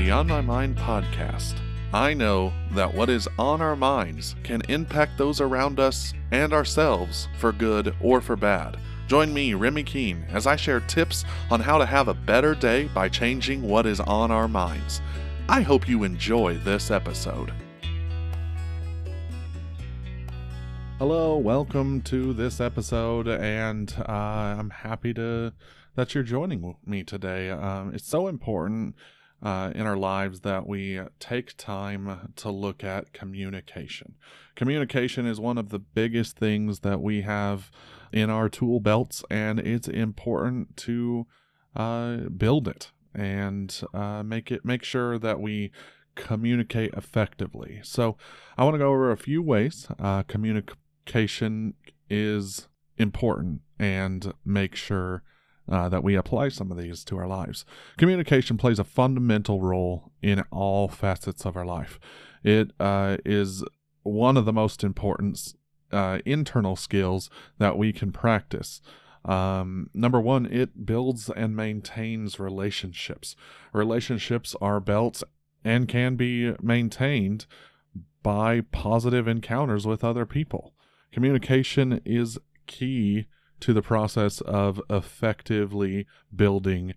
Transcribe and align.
the 0.00 0.10
On 0.10 0.26
My 0.26 0.40
Mind 0.40 0.78
podcast. 0.78 1.56
I 1.92 2.14
know 2.14 2.54
that 2.70 2.94
what 2.94 3.10
is 3.10 3.28
on 3.38 3.60
our 3.60 3.76
minds 3.76 4.34
can 4.42 4.62
impact 4.70 5.18
those 5.18 5.42
around 5.42 5.78
us 5.78 6.14
and 6.30 6.54
ourselves 6.54 7.28
for 7.36 7.52
good 7.52 7.94
or 8.00 8.22
for 8.22 8.34
bad. 8.34 8.78
Join 9.08 9.34
me, 9.34 9.52
Remy 9.52 9.82
Keene, 9.82 10.24
as 10.30 10.46
I 10.46 10.56
share 10.56 10.80
tips 10.80 11.26
on 11.50 11.60
how 11.60 11.76
to 11.76 11.84
have 11.84 12.08
a 12.08 12.14
better 12.14 12.54
day 12.54 12.88
by 12.94 13.10
changing 13.10 13.60
what 13.60 13.84
is 13.84 14.00
on 14.00 14.30
our 14.30 14.48
minds. 14.48 15.02
I 15.50 15.60
hope 15.60 15.86
you 15.86 16.04
enjoy 16.04 16.56
this 16.56 16.90
episode. 16.90 17.52
Hello, 20.98 21.36
welcome 21.36 22.00
to 22.04 22.32
this 22.32 22.58
episode, 22.58 23.28
and 23.28 23.94
uh, 24.08 24.12
I'm 24.12 24.70
happy 24.70 25.12
to 25.12 25.52
that 25.94 26.14
you're 26.14 26.24
joining 26.24 26.74
me 26.86 27.04
today. 27.04 27.50
Um, 27.50 27.92
it's 27.92 28.08
so 28.08 28.28
important 28.28 28.94
uh, 29.42 29.72
in 29.74 29.86
our 29.86 29.96
lives 29.96 30.40
that 30.40 30.66
we 30.66 31.00
take 31.18 31.56
time 31.56 32.32
to 32.36 32.50
look 32.50 32.84
at 32.84 33.12
communication. 33.12 34.16
Communication 34.54 35.26
is 35.26 35.40
one 35.40 35.58
of 35.58 35.70
the 35.70 35.78
biggest 35.78 36.36
things 36.36 36.80
that 36.80 37.00
we 37.00 37.22
have 37.22 37.70
in 38.12 38.28
our 38.28 38.48
tool 38.48 38.80
belts, 38.80 39.24
and 39.30 39.58
it's 39.58 39.88
important 39.88 40.76
to 40.76 41.26
uh, 41.74 42.16
build 42.36 42.68
it 42.68 42.90
and 43.14 43.82
uh, 43.94 44.22
make 44.22 44.50
it 44.50 44.64
make 44.64 44.84
sure 44.84 45.18
that 45.18 45.40
we 45.40 45.70
communicate 46.14 46.92
effectively. 46.94 47.80
So, 47.82 48.16
I 48.58 48.64
want 48.64 48.74
to 48.74 48.78
go 48.78 48.90
over 48.90 49.10
a 49.10 49.16
few 49.16 49.42
ways 49.42 49.88
uh, 49.98 50.22
communication 50.24 51.74
is 52.10 52.68
important 52.98 53.62
and 53.78 54.34
make 54.44 54.74
sure 54.74 55.22
uh, 55.68 55.88
that 55.88 56.02
we 56.02 56.14
apply 56.14 56.48
some 56.48 56.70
of 56.70 56.78
these 56.78 57.04
to 57.04 57.16
our 57.16 57.26
lives. 57.26 57.64
Communication 57.96 58.56
plays 58.56 58.78
a 58.78 58.84
fundamental 58.84 59.60
role 59.60 60.12
in 60.22 60.42
all 60.50 60.88
facets 60.88 61.44
of 61.44 61.56
our 61.56 61.66
life. 61.66 61.98
It 62.42 62.72
uh, 62.80 63.18
is 63.24 63.64
one 64.02 64.36
of 64.36 64.44
the 64.44 64.52
most 64.52 64.82
important 64.82 65.54
uh, 65.92 66.18
internal 66.24 66.76
skills 66.76 67.30
that 67.58 67.76
we 67.76 67.92
can 67.92 68.12
practice. 68.12 68.80
Um, 69.24 69.90
number 69.92 70.20
one, 70.20 70.46
it 70.46 70.86
builds 70.86 71.28
and 71.28 71.54
maintains 71.54 72.40
relationships. 72.40 73.36
Relationships 73.72 74.56
are 74.60 74.80
built 74.80 75.22
and 75.62 75.88
can 75.88 76.16
be 76.16 76.54
maintained 76.62 77.46
by 78.22 78.62
positive 78.72 79.28
encounters 79.28 79.86
with 79.86 80.04
other 80.04 80.24
people. 80.24 80.74
Communication 81.12 82.00
is 82.04 82.38
key 82.66 83.26
to 83.60 83.72
the 83.72 83.82
process 83.82 84.40
of 84.42 84.80
effectively 84.90 86.06
building 86.34 86.94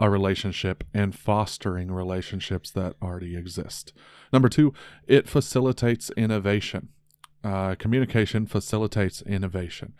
a 0.00 0.08
relationship 0.08 0.84
and 0.94 1.14
fostering 1.14 1.90
relationships 1.90 2.70
that 2.70 2.94
already 3.02 3.36
exist. 3.36 3.92
Number 4.32 4.48
two, 4.48 4.72
it 5.06 5.28
facilitates 5.28 6.10
innovation. 6.16 6.90
Uh, 7.42 7.74
communication 7.74 8.46
facilitates 8.46 9.22
innovation. 9.22 9.94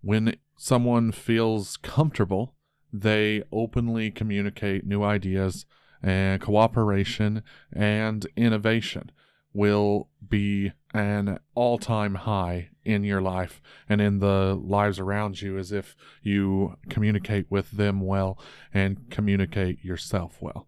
When 0.00 0.36
someone 0.56 1.12
feels 1.12 1.76
comfortable, 1.76 2.54
they 2.92 3.42
openly 3.52 4.10
communicate 4.10 4.86
new 4.86 5.02
ideas 5.02 5.64
and 6.02 6.40
cooperation 6.40 7.42
and 7.72 8.26
innovation 8.36 9.10
will 9.52 10.08
be 10.26 10.72
an 10.94 11.38
all 11.54 11.78
time 11.78 12.14
high 12.14 12.70
in 12.84 13.04
your 13.04 13.20
life 13.20 13.60
and 13.88 14.00
in 14.00 14.18
the 14.18 14.58
lives 14.62 14.98
around 14.98 15.40
you 15.40 15.58
as 15.58 15.72
if 15.72 15.96
you 16.22 16.76
communicate 16.88 17.46
with 17.50 17.70
them 17.72 18.00
well 18.00 18.38
and 18.72 19.10
communicate 19.10 19.84
yourself 19.84 20.38
well. 20.40 20.66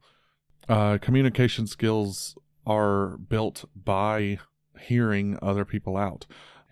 Uh, 0.69 0.99
communication 0.99 1.67
skills 1.67 2.37
are 2.67 3.19
built 3.19 3.65
by 3.77 4.39
hearing 4.81 5.39
other 5.43 5.65
people 5.65 5.97
out. 5.97 6.27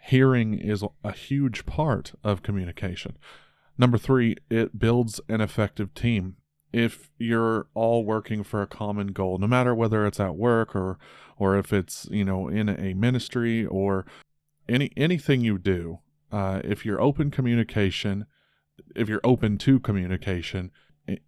Hearing 0.05 0.59
is 0.59 0.83
a 1.05 1.13
huge 1.13 1.67
part 1.67 2.13
of 2.25 2.43
communication. 2.43 3.17
Number 3.79 3.99
three, 3.99 4.37
it 4.51 4.79
builds 4.79 5.21
an 5.29 5.41
effective 5.41 5.95
team 5.95 6.37
if 6.73 7.11
you're 7.19 7.67
all 7.75 8.05
working 8.05 8.43
for 8.43 8.63
a 8.63 8.67
common 8.67 9.09
goal, 9.09 9.39
no 9.39 9.47
matter 9.47 9.75
whether 9.75 10.07
it's 10.07 10.21
at 10.21 10.37
work 10.37 10.75
or 10.75 10.99
or 11.37 11.57
if 11.57 11.73
it's 11.73 12.09
you 12.11 12.25
know 12.25 12.49
in 12.49 12.69
a 12.69 12.95
ministry 12.95 13.67
or 13.67 14.07
any 14.69 14.91
anything 14.97 15.43
you 15.43 15.59
do, 15.59 16.01
uh, 16.31 16.61
if 16.65 16.85
you're 16.85 17.01
open 17.01 17.31
communication, 17.31 18.27
if 18.97 19.09
you're 19.09 19.21
open 19.25 19.59
to 19.59 19.79
communication, 19.81 20.71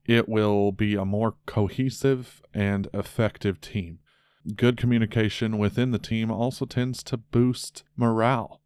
it 0.06 0.28
will 0.28 0.72
be 0.72 0.94
a 0.94 1.04
more 1.04 1.34
cohesive 1.46 2.42
and 2.54 2.88
effective 2.94 3.60
team. 3.60 3.98
Good 4.56 4.76
communication 4.76 5.58
within 5.58 5.90
the 5.90 5.98
team 5.98 6.30
also 6.30 6.64
tends 6.66 7.02
to 7.04 7.16
boost 7.16 7.82
morale 7.96 8.60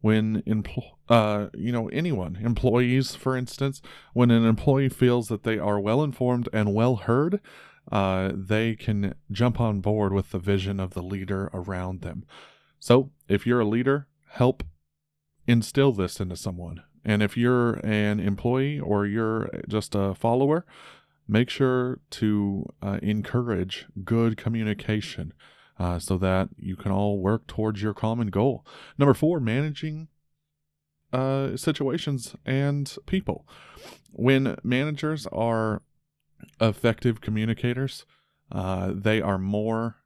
when 0.00 0.42
empl- 0.42 0.92
uh, 1.08 1.48
you 1.54 1.72
know 1.72 1.88
anyone 1.88 2.36
employees 2.42 3.14
for 3.14 3.36
instance 3.36 3.82
when 4.14 4.30
an 4.30 4.44
employee 4.44 4.88
feels 4.88 5.28
that 5.28 5.42
they 5.42 5.58
are 5.58 5.78
well 5.78 6.02
informed 6.02 6.48
and 6.52 6.74
well 6.74 6.96
heard 6.96 7.40
uh, 7.90 8.30
they 8.34 8.76
can 8.76 9.14
jump 9.32 9.60
on 9.60 9.80
board 9.80 10.12
with 10.12 10.30
the 10.30 10.38
vision 10.38 10.78
of 10.78 10.94
the 10.94 11.02
leader 11.02 11.50
around 11.52 12.02
them. 12.02 12.24
So 12.78 13.10
if 13.28 13.46
you're 13.46 13.60
a 13.60 13.68
leader 13.68 14.06
help 14.28 14.62
instill 15.46 15.92
this 15.92 16.20
into 16.20 16.36
someone. 16.36 16.82
And 17.04 17.22
if 17.22 17.36
you're 17.36 17.74
an 17.84 18.20
employee 18.20 18.78
or 18.78 19.06
you're 19.06 19.50
just 19.68 19.94
a 19.94 20.14
follower 20.14 20.64
make 21.26 21.48
sure 21.48 22.00
to 22.10 22.66
uh, 22.82 22.98
encourage 23.02 23.86
good 24.04 24.36
communication 24.36 25.32
uh, 25.80 25.98
so 25.98 26.18
that 26.18 26.50
you 26.58 26.76
can 26.76 26.92
all 26.92 27.18
work 27.18 27.46
towards 27.46 27.80
your 27.82 27.94
common 27.94 28.28
goal. 28.28 28.66
Number 28.98 29.14
four, 29.14 29.40
managing 29.40 30.08
uh, 31.10 31.56
situations 31.56 32.36
and 32.44 32.94
people. 33.06 33.48
When 34.12 34.56
managers 34.62 35.26
are 35.28 35.82
effective 36.60 37.22
communicators, 37.22 38.04
uh, 38.52 38.92
they 38.94 39.22
are 39.22 39.38
more 39.38 39.96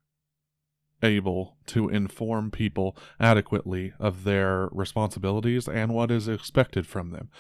able 1.03 1.57
to 1.67 1.89
inform 1.89 2.53
people 2.53 2.97
adequately 3.19 3.95
of 3.99 4.23
their 4.23 4.69
responsibilities 4.71 5.67
and 5.67 5.93
what 5.93 6.13
is 6.13 6.29
expected 6.29 6.87
from 6.87 7.11
them. 7.11 7.31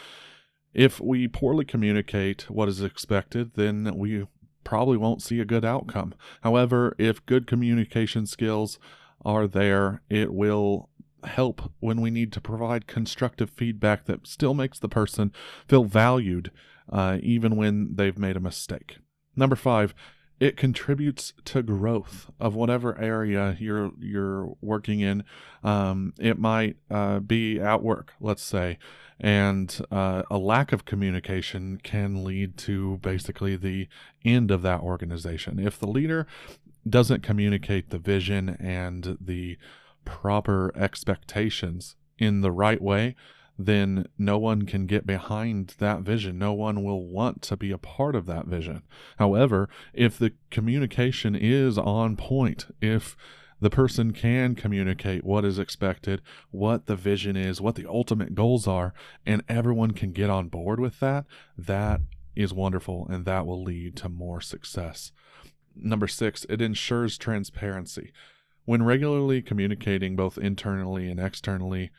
If 0.74 1.00
we 1.00 1.28
poorly 1.28 1.64
communicate 1.64 2.50
what 2.50 2.68
is 2.68 2.82
expected, 2.82 3.52
then 3.54 3.92
we 3.96 4.26
probably 4.64 4.96
won't 4.96 5.22
see 5.22 5.40
a 5.40 5.44
good 5.44 5.64
outcome. 5.64 6.14
However, 6.42 6.94
if 6.98 7.24
good 7.26 7.46
communication 7.46 8.26
skills 8.26 8.78
are 9.24 9.46
there, 9.46 10.02
it 10.08 10.32
will 10.32 10.88
help 11.24 11.72
when 11.80 12.00
we 12.00 12.10
need 12.10 12.32
to 12.32 12.40
provide 12.40 12.86
constructive 12.86 13.50
feedback 13.50 14.04
that 14.04 14.26
still 14.26 14.54
makes 14.54 14.78
the 14.78 14.88
person 14.88 15.32
feel 15.68 15.84
valued, 15.84 16.50
uh, 16.90 17.18
even 17.22 17.56
when 17.56 17.94
they've 17.94 18.18
made 18.18 18.36
a 18.36 18.40
mistake. 18.40 18.98
Number 19.36 19.56
five, 19.56 19.94
it 20.40 20.56
contributes 20.56 21.32
to 21.44 21.62
growth 21.62 22.30
of 22.40 22.54
whatever 22.54 22.98
area 23.00 23.56
you're 23.58 23.92
you're 23.98 24.54
working 24.60 25.00
in. 25.00 25.24
Um, 25.62 26.12
it 26.18 26.38
might 26.38 26.76
uh, 26.90 27.20
be 27.20 27.60
at 27.60 27.82
work, 27.82 28.14
let's 28.20 28.42
say, 28.42 28.78
and 29.20 29.80
uh, 29.90 30.22
a 30.30 30.38
lack 30.38 30.72
of 30.72 30.84
communication 30.84 31.78
can 31.82 32.24
lead 32.24 32.56
to 32.58 32.98
basically 32.98 33.56
the 33.56 33.88
end 34.24 34.50
of 34.50 34.62
that 34.62 34.80
organization. 34.80 35.58
If 35.58 35.78
the 35.78 35.86
leader 35.86 36.26
doesn't 36.88 37.22
communicate 37.22 37.90
the 37.90 37.98
vision 37.98 38.56
and 38.60 39.16
the 39.20 39.56
proper 40.04 40.72
expectations 40.76 41.96
in 42.18 42.40
the 42.40 42.52
right 42.52 42.80
way, 42.82 43.16
then 43.58 44.06
no 44.18 44.36
one 44.36 44.66
can 44.66 44.86
get 44.86 45.06
behind 45.06 45.74
that 45.78 46.00
vision. 46.00 46.38
No 46.38 46.52
one 46.52 46.82
will 46.82 47.06
want 47.06 47.40
to 47.42 47.56
be 47.56 47.70
a 47.70 47.78
part 47.78 48.16
of 48.16 48.26
that 48.26 48.46
vision. 48.46 48.82
However, 49.18 49.68
if 49.92 50.18
the 50.18 50.32
communication 50.50 51.36
is 51.36 51.78
on 51.78 52.16
point, 52.16 52.66
if 52.80 53.16
the 53.64 53.70
person 53.70 54.12
can 54.12 54.54
communicate 54.54 55.24
what 55.24 55.42
is 55.42 55.58
expected, 55.58 56.20
what 56.50 56.84
the 56.84 56.94
vision 56.94 57.34
is, 57.34 57.62
what 57.62 57.76
the 57.76 57.86
ultimate 57.88 58.34
goals 58.34 58.68
are, 58.68 58.92
and 59.24 59.42
everyone 59.48 59.92
can 59.92 60.12
get 60.12 60.28
on 60.28 60.48
board 60.48 60.78
with 60.78 61.00
that, 61.00 61.24
that 61.56 62.02
is 62.36 62.52
wonderful 62.52 63.06
and 63.08 63.24
that 63.24 63.46
will 63.46 63.62
lead 63.62 63.96
to 63.96 64.10
more 64.10 64.42
success. 64.42 65.12
Number 65.74 66.06
six, 66.06 66.44
it 66.50 66.60
ensures 66.60 67.16
transparency. 67.16 68.12
When 68.66 68.82
regularly 68.82 69.40
communicating 69.40 70.14
both 70.14 70.36
internally 70.36 71.10
and 71.10 71.18
externally, 71.18 71.90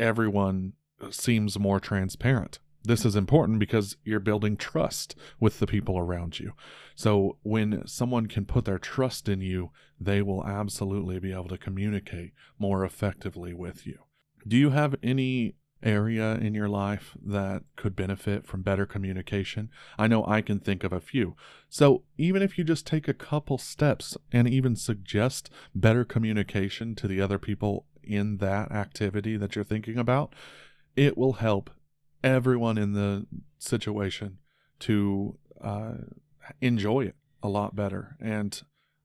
everyone 0.00 0.72
seems 1.10 1.58
more 1.58 1.78
transparent. 1.78 2.58
This 2.84 3.04
is 3.04 3.14
important 3.14 3.58
because 3.58 3.96
you're 4.04 4.20
building 4.20 4.56
trust 4.56 5.14
with 5.38 5.60
the 5.60 5.66
people 5.66 5.98
around 5.98 6.40
you. 6.40 6.52
So 6.94 7.38
when 7.42 7.86
someone 7.86 8.26
can 8.26 8.44
put 8.44 8.64
their 8.64 8.78
trust 8.78 9.28
in 9.28 9.40
you, 9.40 9.70
they 10.00 10.20
will 10.20 10.44
absolutely 10.44 11.20
be 11.20 11.32
able 11.32 11.48
to 11.48 11.58
communicate 11.58 12.32
more 12.58 12.84
effectively 12.84 13.54
with 13.54 13.86
you. 13.86 13.98
Do 14.46 14.56
you 14.56 14.70
have 14.70 14.96
any 15.02 15.54
area 15.84 16.34
in 16.34 16.54
your 16.54 16.68
life 16.68 17.16
that 17.24 17.62
could 17.76 17.94
benefit 17.94 18.46
from 18.46 18.62
better 18.62 18.86
communication? 18.86 19.70
I 19.98 20.08
know 20.08 20.24
I 20.26 20.40
can 20.40 20.58
think 20.58 20.82
of 20.84 20.92
a 20.92 21.00
few. 21.00 21.36
So, 21.68 22.02
even 22.18 22.42
if 22.42 22.58
you 22.58 22.64
just 22.64 22.86
take 22.86 23.08
a 23.08 23.14
couple 23.14 23.58
steps 23.58 24.16
and 24.32 24.48
even 24.48 24.76
suggest 24.76 25.50
better 25.74 26.04
communication 26.04 26.94
to 26.96 27.08
the 27.08 27.20
other 27.20 27.38
people 27.38 27.86
in 28.02 28.38
that 28.38 28.72
activity 28.72 29.36
that 29.36 29.54
you're 29.54 29.64
thinking 29.64 29.98
about, 29.98 30.34
it 30.96 31.16
will 31.16 31.34
help 31.34 31.70
everyone 32.22 32.78
in 32.78 32.92
the 32.92 33.26
situation 33.58 34.38
to 34.80 35.36
uh, 35.60 35.94
enjoy 36.60 37.02
it 37.06 37.16
a 37.42 37.48
lot 37.48 37.74
better. 37.74 38.16
And 38.20 38.60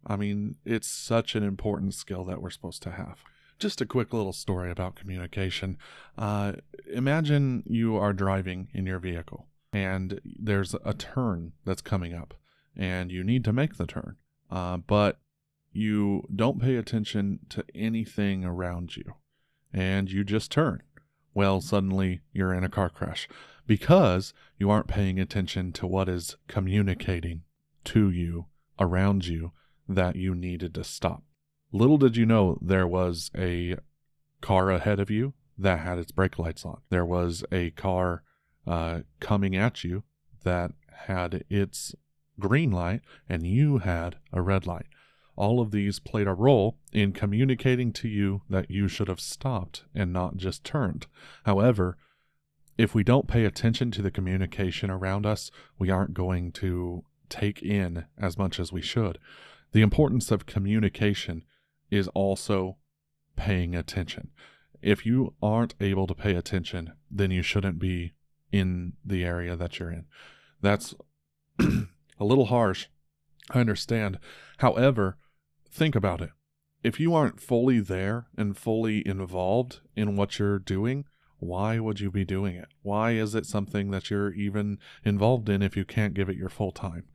I 0.06 0.16
mean, 0.16 0.56
it's 0.66 0.88
such 0.88 1.36
an 1.36 1.44
important 1.44 1.94
skill 1.94 2.24
that 2.26 2.42
we're 2.42 2.50
supposed 2.50 2.84
to 2.84 2.92
have. 2.92 3.20
Just 3.60 3.82
a 3.82 3.86
quick 3.86 4.14
little 4.14 4.34
story 4.34 4.70
about 4.70 4.96
communication. 4.96 5.78
Uh, 6.18 6.54
imagine 6.92 7.64
you 7.66 7.98
are 7.98 8.14
driving 8.14 8.70
in 8.74 8.86
your 8.86 9.00
vehicle 9.00 9.48
and 9.74 10.22
there's 10.24 10.76
a 10.86 10.94
turn 10.94 11.54
that's 11.66 11.82
coming 11.82 12.14
up 12.14 12.36
and 12.76 13.12
you 13.12 13.24
need 13.24 13.44
to 13.44 13.54
make 13.54 13.78
the 13.78 13.88
turn, 13.88 14.16
uh, 14.52 14.78
but 14.78 15.20
you 15.74 16.28
don't 16.34 16.62
pay 16.62 16.76
attention 16.76 17.40
to 17.50 17.64
anything 17.74 18.46
around 18.46 18.96
you 18.96 19.16
and 19.74 20.12
you 20.12 20.24
just 20.24 20.52
turn. 20.52 20.84
Well, 21.38 21.62
suddenly 21.62 22.22
you're 22.34 22.52
in 22.52 22.64
a 22.64 22.68
car 22.68 22.90
crash 22.90 23.30
because 23.68 24.34
you 24.58 24.72
aren't 24.72 24.88
paying 24.88 25.20
attention 25.20 25.72
to 25.74 25.86
what 25.86 26.10
is 26.10 26.36
communicating 26.48 27.44
to 27.84 28.10
you 28.10 28.48
around 28.80 29.28
you 29.28 29.52
that 29.88 30.16
you 30.16 30.34
needed 30.34 30.74
to 30.74 30.84
stop. 30.84 31.22
Little 31.72 32.00
did 32.00 32.18
you 32.18 32.26
know 32.26 32.58
there 32.60 32.88
was 32.88 33.30
a 33.38 33.76
car 34.42 34.72
ahead 34.72 35.00
of 35.00 35.12
you 35.12 35.36
that 35.60 35.82
had 35.82 36.00
its 36.00 36.12
brake 36.12 36.40
lights 36.40 36.66
on. 36.66 36.82
There 36.90 37.06
was 37.06 37.46
a 37.52 37.70
car 37.70 38.24
uh, 38.66 39.02
coming 39.20 39.56
at 39.56 39.84
you 39.84 40.06
that 40.44 40.72
had 41.06 41.44
its 41.52 41.94
green 42.40 42.72
light, 42.72 43.02
and 43.30 43.46
you 43.46 43.78
had 43.78 44.16
a 44.34 44.42
red 44.42 44.66
light. 44.66 44.88
All 45.38 45.62
of 45.62 45.72
these 45.72 46.00
played 46.00 46.28
a 46.28 46.34
role 46.34 46.78
in 46.92 47.14
communicating 47.14 47.94
to 47.94 48.08
you 48.08 48.42
that 48.50 48.72
you 48.72 48.88
should 48.88 49.08
have 49.08 49.20
stopped 49.20 49.86
and 49.94 50.12
not 50.12 50.36
just 50.36 50.64
turned. 50.64 51.06
However, 51.46 51.96
if 52.78 52.96
we 52.96 53.04
don't 53.04 53.28
pay 53.28 53.46
attention 53.46 53.92
to 53.92 54.02
the 54.02 54.12
communication 54.12 54.90
around 54.90 55.26
us, 55.26 55.52
we 55.78 55.92
aren't 55.92 56.16
going 56.16 56.52
to 56.54 57.04
take 57.30 57.62
in 57.62 58.06
as 58.18 58.38
much 58.38 58.60
as 58.60 58.74
we 58.74 58.82
should. 58.82 59.20
The 59.74 59.82
importance 59.82 60.32
of 60.32 60.48
communication 60.48 61.44
is 61.92 62.08
also 62.10 62.78
paying 63.36 63.76
attention. 63.76 64.32
If 64.82 65.06
you 65.06 65.34
aren't 65.42 65.76
able 65.80 66.08
to 66.08 66.16
pay 66.16 66.36
attention, 66.36 66.94
then 67.12 67.32
you 67.32 67.44
shouldn't 67.44 67.80
be 67.80 68.14
in 68.52 68.94
the 69.06 69.24
area 69.24 69.56
that 69.56 69.78
you're 69.80 69.92
in. 69.92 70.06
That's 70.62 70.96
a 71.60 72.24
little 72.24 72.46
harsh. 72.46 72.88
I 73.52 73.60
understand. 73.60 74.20
However, 74.58 75.18
think 75.78 75.96
about 75.96 76.22
it. 76.22 76.32
If 76.84 77.00
you 77.00 77.14
aren't 77.14 77.42
fully 77.42 77.80
there 77.80 78.28
and 78.38 78.58
fully 78.58 79.08
involved 79.08 79.82
in 79.96 80.16
what 80.16 80.40
you're 80.40 80.60
doing, 80.60 81.06
why 81.40 81.80
would 81.80 82.00
you 82.00 82.12
be 82.12 82.26
doing 82.26 82.56
it? 82.56 82.68
Why 82.82 83.12
is 83.12 83.36
it 83.36 83.46
something 83.46 83.92
that 83.92 84.10
you're 84.10 84.34
even 84.34 84.80
involved 85.04 85.50
in 85.50 85.62
if 85.62 85.78
you 85.78 85.86
can't 85.86 86.14
give 86.14 86.30
it 86.30 86.38
your 86.38 86.50
full 86.50 86.72
time? 86.72 87.06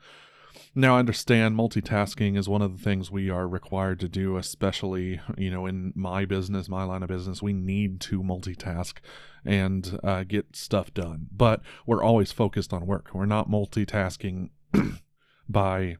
Now, 0.75 0.97
I 0.97 1.01
understand 1.01 1.57
multitasking 1.57 2.37
is 2.39 2.49
one 2.49 2.63
of 2.63 2.77
the 2.77 2.83
things 2.83 3.11
we 3.11 3.29
are 3.31 3.49
required 3.49 4.01
to 4.01 4.09
do, 4.09 4.37
especially, 4.37 5.21
you 5.37 5.51
know, 5.51 5.67
in 5.67 5.93
my 5.95 6.25
business, 6.25 6.69
my 6.69 6.85
line 6.85 7.03
of 7.03 7.09
business. 7.09 7.43
We 7.43 7.53
need 7.53 8.01
to 8.03 8.23
multitask 8.23 8.99
and 9.45 9.99
uh, 10.03 10.25
get 10.25 10.57
stuff 10.57 10.95
done, 10.95 11.27
but 11.33 11.61
we're 11.87 12.03
always 12.03 12.33
focused 12.33 12.73
on 12.73 12.87
work. 12.87 13.11
We're 13.13 13.27
not 13.27 13.51
multitasking 13.51 14.51
by 15.49 15.97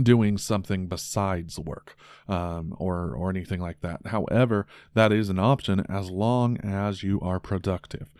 doing 0.00 0.38
something 0.38 0.86
besides 0.86 1.58
work 1.58 1.96
um, 2.28 2.74
or 2.78 3.14
or 3.14 3.30
anything 3.30 3.60
like 3.60 3.80
that. 3.80 4.06
However, 4.06 4.66
that 4.94 5.12
is 5.12 5.28
an 5.28 5.38
option 5.38 5.84
as 5.88 6.10
long 6.10 6.56
as 6.58 7.02
you 7.02 7.20
are 7.20 7.40
productive. 7.40 8.12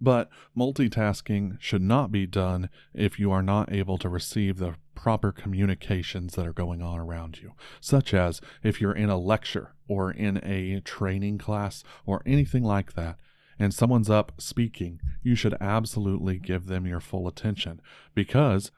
But 0.00 0.30
multitasking 0.56 1.60
should 1.60 1.82
not 1.82 2.10
be 2.10 2.26
done 2.26 2.70
if 2.92 3.20
you 3.20 3.30
are 3.30 3.42
not 3.42 3.72
able 3.72 3.98
to 3.98 4.08
receive 4.08 4.56
the 4.56 4.74
proper 4.96 5.30
communications 5.30 6.34
that 6.34 6.46
are 6.46 6.52
going 6.52 6.82
on 6.82 6.98
around 6.98 7.40
you, 7.40 7.52
such 7.80 8.12
as 8.12 8.40
if 8.64 8.80
you're 8.80 8.92
in 8.92 9.10
a 9.10 9.18
lecture 9.18 9.74
or 9.86 10.10
in 10.10 10.40
a 10.44 10.80
training 10.80 11.38
class 11.38 11.84
or 12.04 12.22
anything 12.26 12.64
like 12.64 12.94
that, 12.94 13.18
and 13.58 13.72
someone's 13.72 14.10
up 14.10 14.32
speaking, 14.38 15.00
you 15.22 15.36
should 15.36 15.54
absolutely 15.60 16.38
give 16.38 16.66
them 16.66 16.84
your 16.84 17.00
full 17.00 17.28
attention 17.28 17.80
because 18.12 18.72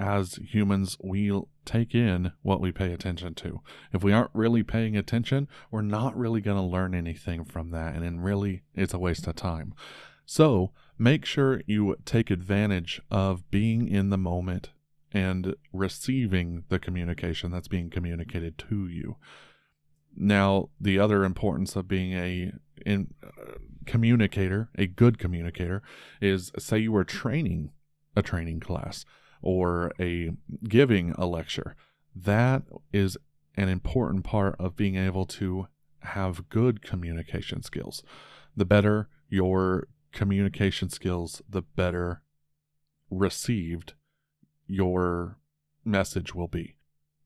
as 0.00 0.34
humans, 0.36 0.96
we 1.02 1.32
take 1.64 1.94
in 1.94 2.32
what 2.42 2.60
we 2.60 2.72
pay 2.72 2.92
attention 2.92 3.34
to. 3.34 3.60
If 3.92 4.02
we 4.02 4.12
aren't 4.12 4.30
really 4.34 4.62
paying 4.62 4.96
attention, 4.96 5.48
we're 5.70 5.82
not 5.82 6.16
really 6.16 6.40
going 6.40 6.56
to 6.56 6.62
learn 6.62 6.94
anything 6.94 7.44
from 7.44 7.70
that, 7.70 7.94
and 7.94 8.04
then 8.04 8.20
really, 8.20 8.62
it's 8.74 8.94
a 8.94 8.98
waste 8.98 9.26
of 9.26 9.36
time. 9.36 9.74
So 10.26 10.72
make 10.98 11.24
sure 11.24 11.62
you 11.66 11.96
take 12.04 12.30
advantage 12.30 13.00
of 13.10 13.50
being 13.50 13.88
in 13.88 14.10
the 14.10 14.18
moment 14.18 14.70
and 15.12 15.54
receiving 15.72 16.64
the 16.68 16.78
communication 16.78 17.50
that's 17.50 17.68
being 17.68 17.90
communicated 17.90 18.56
to 18.56 18.88
you. 18.88 19.16
Now, 20.16 20.70
the 20.80 20.98
other 20.98 21.24
importance 21.24 21.76
of 21.76 21.88
being 21.88 22.12
a 22.12 22.52
in, 22.84 23.14
uh, 23.22 23.58
communicator, 23.86 24.68
a 24.76 24.86
good 24.86 25.18
communicator, 25.18 25.82
is 26.20 26.52
say 26.58 26.78
you 26.78 26.92
were 26.92 27.04
training 27.04 27.72
a 28.14 28.22
training 28.22 28.60
class 28.60 29.04
or 29.42 29.92
a 30.00 30.30
giving 30.64 31.12
a 31.12 31.26
lecture. 31.26 31.76
That 32.14 32.62
is 32.92 33.16
an 33.56 33.68
important 33.68 34.24
part 34.24 34.56
of 34.58 34.76
being 34.76 34.96
able 34.96 35.26
to 35.26 35.66
have 36.00 36.48
good 36.48 36.82
communication 36.82 37.62
skills. 37.62 38.02
The 38.56 38.64
better 38.64 39.08
your 39.28 39.88
communication 40.12 40.90
skills, 40.90 41.42
the 41.48 41.62
better 41.62 42.22
received 43.10 43.94
your 44.66 45.38
message 45.84 46.34
will 46.34 46.48
be. 46.48 46.76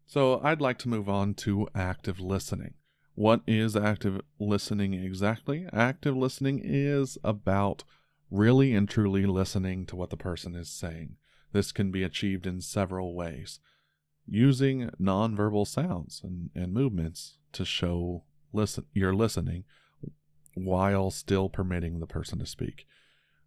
So, 0.06 0.40
I'd 0.42 0.60
like 0.60 0.78
to 0.78 0.88
move 0.88 1.08
on 1.08 1.34
to 1.34 1.68
active 1.74 2.20
listening. 2.20 2.74
What 3.16 3.40
is 3.46 3.74
active 3.74 4.20
listening 4.38 4.94
exactly? 4.94 5.66
Active 5.72 6.16
listening 6.16 6.60
is 6.62 7.18
about 7.24 7.82
really 8.30 8.74
and 8.74 8.88
truly 8.88 9.26
listening 9.26 9.86
to 9.86 9.96
what 9.96 10.10
the 10.10 10.16
person 10.16 10.54
is 10.54 10.68
saying. 10.68 11.16
This 11.56 11.72
can 11.72 11.90
be 11.90 12.02
achieved 12.02 12.46
in 12.46 12.60
several 12.60 13.14
ways 13.14 13.60
using 14.28 14.90
nonverbal 15.00 15.66
sounds 15.66 16.20
and, 16.22 16.50
and 16.54 16.74
movements 16.74 17.38
to 17.52 17.64
show 17.64 18.24
listen 18.52 18.84
you're 18.92 19.14
listening 19.14 19.64
while 20.52 21.10
still 21.10 21.48
permitting 21.48 21.98
the 21.98 22.06
person 22.06 22.38
to 22.40 22.44
speak. 22.44 22.86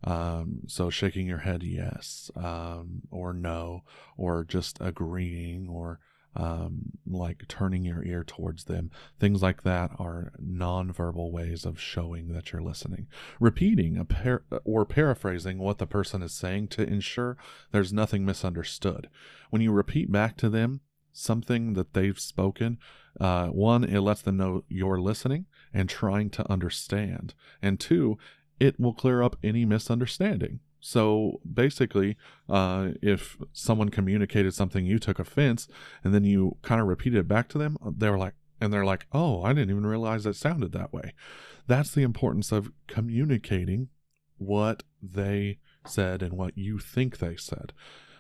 Um, 0.03 0.61
so 0.65 0.89
shaking 0.89 1.27
your 1.27 1.37
head 1.49 1.61
yes, 1.61 2.31
um, 2.35 3.03
or 3.11 3.31
no, 3.31 3.83
or 4.17 4.43
just 4.43 4.79
agreeing, 4.81 5.67
or 5.69 5.99
um, 6.35 6.91
like 7.07 7.47
turning 7.47 7.83
your 7.83 8.03
ear 8.03 8.23
towards 8.23 8.65
them. 8.65 8.91
Things 9.19 9.41
like 9.41 9.63
that 9.63 9.91
are 9.97 10.31
nonverbal 10.41 11.31
ways 11.31 11.65
of 11.65 11.79
showing 11.79 12.33
that 12.33 12.51
you're 12.51 12.61
listening. 12.61 13.07
Repeating 13.39 14.03
par- 14.05 14.43
or 14.63 14.85
paraphrasing 14.85 15.57
what 15.57 15.77
the 15.79 15.87
person 15.87 16.21
is 16.21 16.33
saying 16.33 16.67
to 16.69 16.83
ensure 16.83 17.37
there's 17.71 17.93
nothing 17.93 18.25
misunderstood. 18.25 19.09
When 19.49 19.61
you 19.61 19.71
repeat 19.71 20.11
back 20.11 20.37
to 20.37 20.49
them 20.49 20.81
something 21.11 21.73
that 21.73 21.93
they've 21.93 22.19
spoken, 22.19 22.77
uh, 23.19 23.47
one, 23.47 23.83
it 23.83 23.99
lets 23.99 24.21
them 24.21 24.37
know 24.37 24.63
you're 24.69 25.01
listening 25.01 25.45
and 25.73 25.89
trying 25.89 26.29
to 26.31 26.49
understand. 26.49 27.33
And 27.61 27.79
two, 27.79 28.17
it 28.59 28.79
will 28.79 28.93
clear 28.93 29.23
up 29.23 29.37
any 29.43 29.65
misunderstanding. 29.65 30.59
So 30.79 31.41
basically, 31.51 32.17
uh, 32.47 32.89
if 33.01 33.37
someone 33.51 33.89
communicated 33.89 34.53
something, 34.53 34.85
you 34.85 34.99
took 34.99 35.19
offense, 35.19 35.67
and 36.03 36.13
then 36.13 36.23
you 36.23 36.57
kind 36.61 36.79
of 36.79 36.87
repeated 36.87 37.19
it 37.19 37.27
back 37.27 37.49
to 37.49 37.57
them, 37.57 37.77
they 37.97 38.09
were 38.09 38.17
like, 38.17 38.33
and 38.61 38.73
they're 38.73 38.85
like, 38.85 39.05
oh, 39.11 39.43
I 39.43 39.49
didn't 39.49 39.71
even 39.71 39.85
realize 39.85 40.25
it 40.25 40.35
sounded 40.35 40.71
that 40.73 40.93
way. 40.93 41.13
That's 41.67 41.91
the 41.91 42.03
importance 42.03 42.51
of 42.51 42.71
communicating 42.87 43.89
what 44.37 44.83
they 45.01 45.59
said 45.85 46.21
and 46.21 46.33
what 46.33 46.57
you 46.57 46.79
think 46.79 47.17
they 47.17 47.35
said 47.35 47.73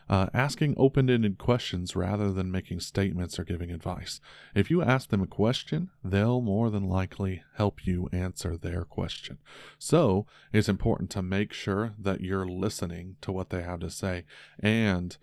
uh, 0.09 0.27
asking 0.33 0.73
open 0.77 1.09
ended 1.09 1.37
questions 1.37 1.95
rather 1.95 2.31
than 2.31 2.51
making 2.51 2.79
statements 2.79 3.37
or 3.37 3.43
giving 3.43 3.71
advice. 3.71 4.19
If 4.55 4.71
you 4.71 4.81
ask 4.81 5.09
them 5.09 5.21
a 5.21 5.27
question, 5.27 5.91
they'll 6.03 6.41
more 6.41 6.71
than 6.71 6.89
likely 6.89 7.43
help 7.55 7.85
you 7.85 8.09
answer 8.11 8.57
their 8.57 8.83
question. 8.85 9.37
So 9.77 10.25
it's 10.51 10.69
important 10.69 11.11
to 11.11 11.21
make 11.21 11.53
sure 11.53 11.93
that 11.99 12.21
you're 12.21 12.47
listening 12.47 13.17
to 13.21 13.31
what 13.31 13.51
they 13.51 13.61
have 13.61 13.81
to 13.81 13.91
say 13.91 14.25
and 14.59 15.15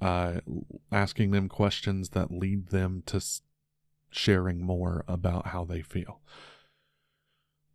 uh, 0.00 0.40
asking 0.90 1.30
them 1.30 1.48
questions 1.48 2.10
that 2.10 2.32
lead 2.32 2.68
them 2.68 3.04
to 3.06 3.22
sharing 4.10 4.60
more 4.60 5.04
about 5.06 5.48
how 5.48 5.64
they 5.64 5.80
feel. 5.80 6.20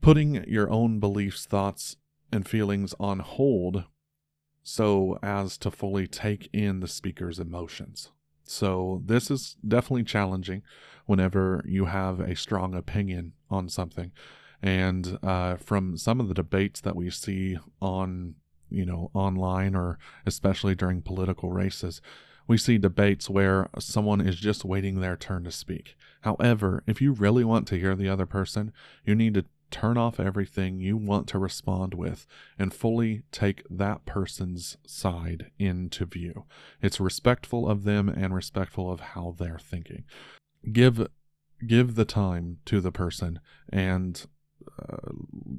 Putting 0.01 0.43
your 0.45 0.69
own 0.69 0.99
beliefs, 0.99 1.45
thoughts, 1.45 1.97
and 2.31 2.47
feelings 2.47 2.93
on 2.99 3.19
hold 3.19 3.85
so 4.63 5.17
as 5.23 5.57
to 5.59 5.71
fully 5.71 6.07
take 6.07 6.49
in 6.53 6.79
the 6.79 6.87
speaker's 6.87 7.39
emotions. 7.39 8.11
So, 8.43 9.03
this 9.05 9.29
is 9.29 9.57
definitely 9.67 10.03
challenging 10.03 10.63
whenever 11.05 11.63
you 11.67 11.85
have 11.85 12.19
a 12.19 12.35
strong 12.35 12.73
opinion 12.73 13.33
on 13.49 13.69
something. 13.69 14.11
And 14.61 15.19
uh, 15.23 15.57
from 15.57 15.97
some 15.97 16.19
of 16.19 16.27
the 16.27 16.33
debates 16.33 16.81
that 16.81 16.95
we 16.95 17.09
see 17.09 17.57
on, 17.81 18.35
you 18.69 18.85
know, 18.85 19.11
online 19.13 19.75
or 19.75 19.97
especially 20.25 20.75
during 20.75 21.01
political 21.01 21.51
races, 21.51 22.01
we 22.47 22.57
see 22.57 22.79
debates 22.79 23.29
where 23.29 23.69
someone 23.77 24.19
is 24.19 24.35
just 24.35 24.65
waiting 24.65 24.99
their 24.99 25.15
turn 25.15 25.43
to 25.43 25.51
speak. 25.51 25.95
However, 26.21 26.83
if 26.87 26.99
you 26.99 27.13
really 27.13 27.43
want 27.43 27.67
to 27.67 27.79
hear 27.79 27.95
the 27.95 28.09
other 28.09 28.25
person, 28.25 28.73
you 29.05 29.13
need 29.13 29.35
to 29.35 29.45
turn 29.71 29.97
off 29.97 30.19
everything 30.19 30.79
you 30.79 30.97
want 30.97 31.27
to 31.27 31.39
respond 31.39 31.93
with 31.93 32.25
and 32.57 32.73
fully 32.73 33.23
take 33.31 33.63
that 33.69 34.05
person's 34.05 34.77
side 34.85 35.51
into 35.57 36.05
view. 36.05 36.45
It's 36.81 36.99
respectful 36.99 37.69
of 37.69 37.83
them 37.83 38.09
and 38.09 38.33
respectful 38.33 38.91
of 38.91 38.99
how 38.99 39.35
they're 39.37 39.59
thinking. 39.59 40.03
Give 40.71 41.07
give 41.65 41.95
the 41.95 42.05
time 42.05 42.59
to 42.65 42.79
the 42.79 42.91
person 42.91 43.39
and 43.71 44.25
uh, 44.81 45.11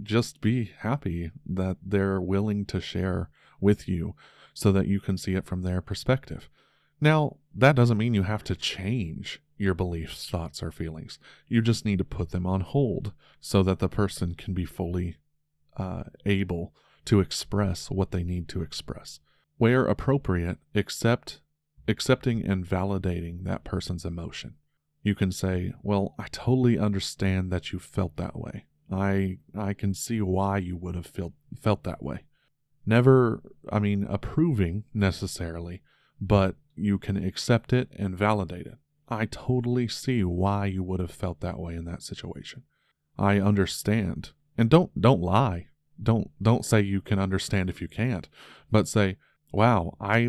just 0.02 0.40
be 0.40 0.72
happy 0.78 1.30
that 1.46 1.76
they're 1.84 2.20
willing 2.20 2.64
to 2.66 2.80
share 2.80 3.28
with 3.60 3.86
you 3.86 4.14
so 4.54 4.72
that 4.72 4.86
you 4.86 5.00
can 5.00 5.18
see 5.18 5.34
it 5.34 5.44
from 5.44 5.62
their 5.62 5.80
perspective. 5.80 6.48
Now, 7.00 7.36
that 7.54 7.76
doesn't 7.76 7.98
mean 7.98 8.14
you 8.14 8.24
have 8.24 8.44
to 8.44 8.56
change 8.56 9.40
your 9.60 9.74
beliefs, 9.74 10.28
thoughts, 10.28 10.62
or 10.62 10.72
feelings. 10.72 11.18
You 11.46 11.60
just 11.60 11.84
need 11.84 11.98
to 11.98 12.04
put 12.04 12.30
them 12.30 12.46
on 12.46 12.62
hold 12.62 13.12
so 13.40 13.62
that 13.62 13.78
the 13.78 13.90
person 13.90 14.34
can 14.34 14.54
be 14.54 14.64
fully 14.64 15.16
uh, 15.76 16.04
able 16.24 16.72
to 17.04 17.20
express 17.20 17.90
what 17.90 18.10
they 18.10 18.24
need 18.24 18.48
to 18.48 18.62
express. 18.62 19.20
Where 19.58 19.84
appropriate, 19.84 20.58
accept 20.74 21.40
accepting 21.86 22.44
and 22.46 22.66
validating 22.66 23.44
that 23.44 23.64
person's 23.64 24.04
emotion. 24.04 24.54
You 25.02 25.14
can 25.14 25.30
say, 25.30 25.74
"Well, 25.82 26.14
I 26.18 26.28
totally 26.30 26.78
understand 26.78 27.52
that 27.52 27.70
you 27.70 27.78
felt 27.78 28.16
that 28.16 28.38
way. 28.38 28.64
I 28.90 29.38
I 29.54 29.74
can 29.74 29.92
see 29.92 30.22
why 30.22 30.58
you 30.58 30.76
would 30.76 30.94
have 30.94 31.06
felt 31.06 31.34
felt 31.54 31.84
that 31.84 32.02
way." 32.02 32.24
Never, 32.86 33.42
I 33.70 33.78
mean, 33.78 34.04
approving 34.04 34.84
necessarily, 34.94 35.82
but 36.18 36.56
you 36.74 36.98
can 36.98 37.16
accept 37.22 37.74
it 37.74 37.92
and 37.96 38.16
validate 38.16 38.66
it. 38.66 38.78
I 39.10 39.26
totally 39.26 39.88
see 39.88 40.22
why 40.22 40.66
you 40.66 40.82
would 40.84 41.00
have 41.00 41.10
felt 41.10 41.40
that 41.40 41.58
way 41.58 41.74
in 41.74 41.84
that 41.86 42.02
situation. 42.02 42.62
I 43.18 43.40
understand. 43.40 44.30
And 44.56 44.70
don't 44.70 44.98
don't 45.00 45.20
lie. 45.20 45.66
Don't 46.02 46.30
don't 46.40 46.64
say 46.64 46.80
you 46.80 47.00
can 47.00 47.18
understand 47.18 47.68
if 47.68 47.82
you 47.82 47.88
can't, 47.88 48.28
but 48.70 48.88
say, 48.88 49.16
"Wow, 49.52 49.96
I 50.00 50.28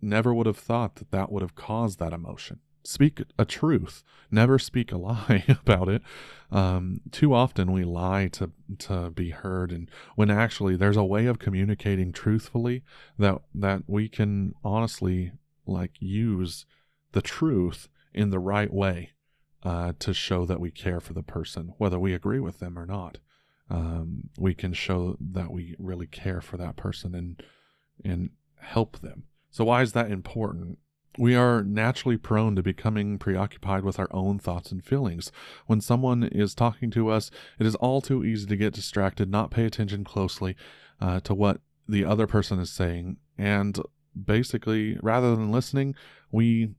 never 0.00 0.32
would 0.32 0.46
have 0.46 0.58
thought 0.58 0.96
that 0.96 1.10
that 1.10 1.32
would 1.32 1.42
have 1.42 1.54
caused 1.54 1.98
that 1.98 2.12
emotion." 2.12 2.60
Speak 2.84 3.22
a 3.38 3.44
truth. 3.44 4.02
Never 4.30 4.58
speak 4.58 4.92
a 4.92 4.98
lie 5.08 5.44
about 5.48 5.88
it. 5.88 6.02
Um, 6.50 7.00
too 7.10 7.34
often 7.34 7.72
we 7.72 7.84
lie 7.84 8.28
to 8.28 8.52
to 8.78 9.10
be 9.10 9.30
heard, 9.30 9.72
and 9.72 9.90
when 10.14 10.30
actually 10.30 10.76
there's 10.76 10.96
a 10.96 11.04
way 11.04 11.26
of 11.26 11.38
communicating 11.38 12.12
truthfully 12.12 12.82
that 13.18 13.42
that 13.54 13.82
we 13.86 14.08
can 14.08 14.54
honestly 14.62 15.32
like 15.66 15.92
use 16.00 16.66
the 17.12 17.22
truth 17.22 17.88
in 18.14 18.30
the 18.30 18.38
right 18.38 18.72
way 18.72 19.10
uh, 19.62 19.92
to 19.98 20.12
show 20.12 20.44
that 20.46 20.60
we 20.60 20.70
care 20.70 21.00
for 21.00 21.12
the 21.12 21.22
person, 21.22 21.74
whether 21.78 21.98
we 21.98 22.14
agree 22.14 22.40
with 22.40 22.58
them 22.58 22.78
or 22.78 22.86
not. 22.86 23.18
Um, 23.70 24.30
we 24.38 24.54
can 24.54 24.72
show 24.72 25.16
that 25.20 25.50
we 25.50 25.76
really 25.78 26.06
care 26.06 26.40
for 26.40 26.56
that 26.58 26.76
person 26.76 27.14
and 27.14 27.42
and 28.04 28.30
help 28.58 29.00
them. 29.00 29.24
So 29.50 29.64
why 29.64 29.82
is 29.82 29.92
that 29.92 30.10
important? 30.10 30.78
We 31.18 31.34
are 31.34 31.62
naturally 31.62 32.16
prone 32.16 32.56
to 32.56 32.62
becoming 32.62 33.18
preoccupied 33.18 33.84
with 33.84 33.98
our 33.98 34.08
own 34.10 34.38
thoughts 34.38 34.72
and 34.72 34.84
feelings. 34.84 35.30
When 35.66 35.80
someone 35.80 36.24
is 36.24 36.54
talking 36.54 36.90
to 36.92 37.10
us, 37.10 37.30
it 37.58 37.66
is 37.66 37.74
all 37.76 38.00
too 38.00 38.24
easy 38.24 38.46
to 38.46 38.56
get 38.56 38.72
distracted, 38.72 39.30
not 39.30 39.50
pay 39.50 39.64
attention 39.64 40.04
closely 40.04 40.56
uh, 41.00 41.20
to 41.20 41.34
what 41.34 41.60
the 41.88 42.04
other 42.04 42.26
person 42.26 42.58
is 42.58 42.70
saying, 42.70 43.18
and 43.36 43.78
basically, 44.20 44.98
rather 45.02 45.34
than 45.34 45.52
listening, 45.52 45.94
we 46.30 46.70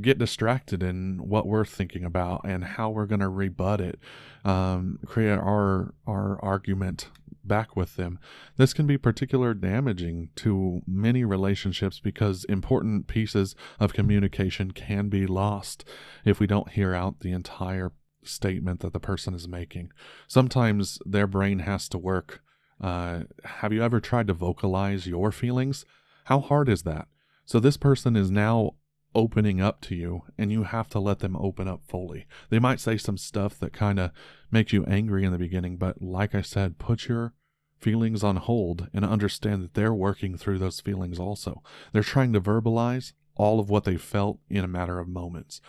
get 0.00 0.18
distracted 0.18 0.82
in 0.82 1.18
what 1.18 1.46
we're 1.46 1.64
thinking 1.64 2.04
about 2.04 2.42
and 2.44 2.64
how 2.64 2.90
we're 2.90 3.06
going 3.06 3.20
to 3.20 3.28
rebut 3.28 3.80
it, 3.80 3.98
um, 4.44 4.98
create 5.06 5.38
our 5.38 5.94
our 6.06 6.38
argument 6.42 7.10
back 7.44 7.74
with 7.74 7.96
them. 7.96 8.18
This 8.56 8.72
can 8.72 8.86
be 8.86 8.98
particularly 8.98 9.58
damaging 9.58 10.30
to 10.36 10.82
many 10.86 11.24
relationships 11.24 11.98
because 11.98 12.44
important 12.44 13.06
pieces 13.06 13.56
of 13.80 13.94
communication 13.94 14.70
can 14.70 15.08
be 15.08 15.26
lost 15.26 15.84
if 16.24 16.38
we 16.38 16.46
don't 16.46 16.72
hear 16.72 16.94
out 16.94 17.20
the 17.20 17.32
entire 17.32 17.92
statement 18.22 18.80
that 18.80 18.92
the 18.92 19.00
person 19.00 19.34
is 19.34 19.48
making. 19.48 19.90
Sometimes 20.26 20.98
their 21.04 21.26
brain 21.26 21.60
has 21.60 21.88
to 21.88 21.98
work. 21.98 22.42
Uh, 22.80 23.20
have 23.44 23.72
you 23.72 23.82
ever 23.82 24.00
tried 24.00 24.28
to 24.28 24.34
vocalize 24.34 25.06
your 25.06 25.32
feelings? 25.32 25.84
How 26.24 26.40
hard 26.40 26.68
is 26.68 26.82
that? 26.82 27.08
So 27.44 27.58
this 27.58 27.78
person 27.78 28.14
is 28.14 28.30
now 28.30 28.74
opening 29.14 29.60
up 29.60 29.80
to 29.80 29.94
you 29.94 30.22
and 30.36 30.52
you 30.52 30.64
have 30.64 30.88
to 30.90 31.00
let 31.00 31.20
them 31.20 31.36
open 31.36 31.66
up 31.66 31.82
fully. 31.88 32.26
They 32.50 32.58
might 32.58 32.80
say 32.80 32.96
some 32.96 33.18
stuff 33.18 33.58
that 33.58 33.72
kind 33.72 33.98
of 33.98 34.10
makes 34.50 34.72
you 34.72 34.84
angry 34.84 35.24
in 35.24 35.32
the 35.32 35.38
beginning, 35.38 35.76
but 35.76 36.02
like 36.02 36.34
I 36.34 36.42
said, 36.42 36.78
put 36.78 37.08
your 37.08 37.34
feelings 37.78 38.22
on 38.24 38.36
hold 38.36 38.88
and 38.92 39.04
understand 39.04 39.62
that 39.62 39.74
they're 39.74 39.94
working 39.94 40.36
through 40.36 40.58
those 40.58 40.80
feelings 40.80 41.18
also. 41.18 41.62
They're 41.92 42.02
trying 42.02 42.32
to 42.32 42.40
verbalize 42.40 43.12
all 43.36 43.60
of 43.60 43.70
what 43.70 43.84
they 43.84 43.96
felt 43.96 44.40
in 44.50 44.64
a 44.64 44.68
matter 44.68 44.98
of 44.98 45.08
moments. 45.08 45.60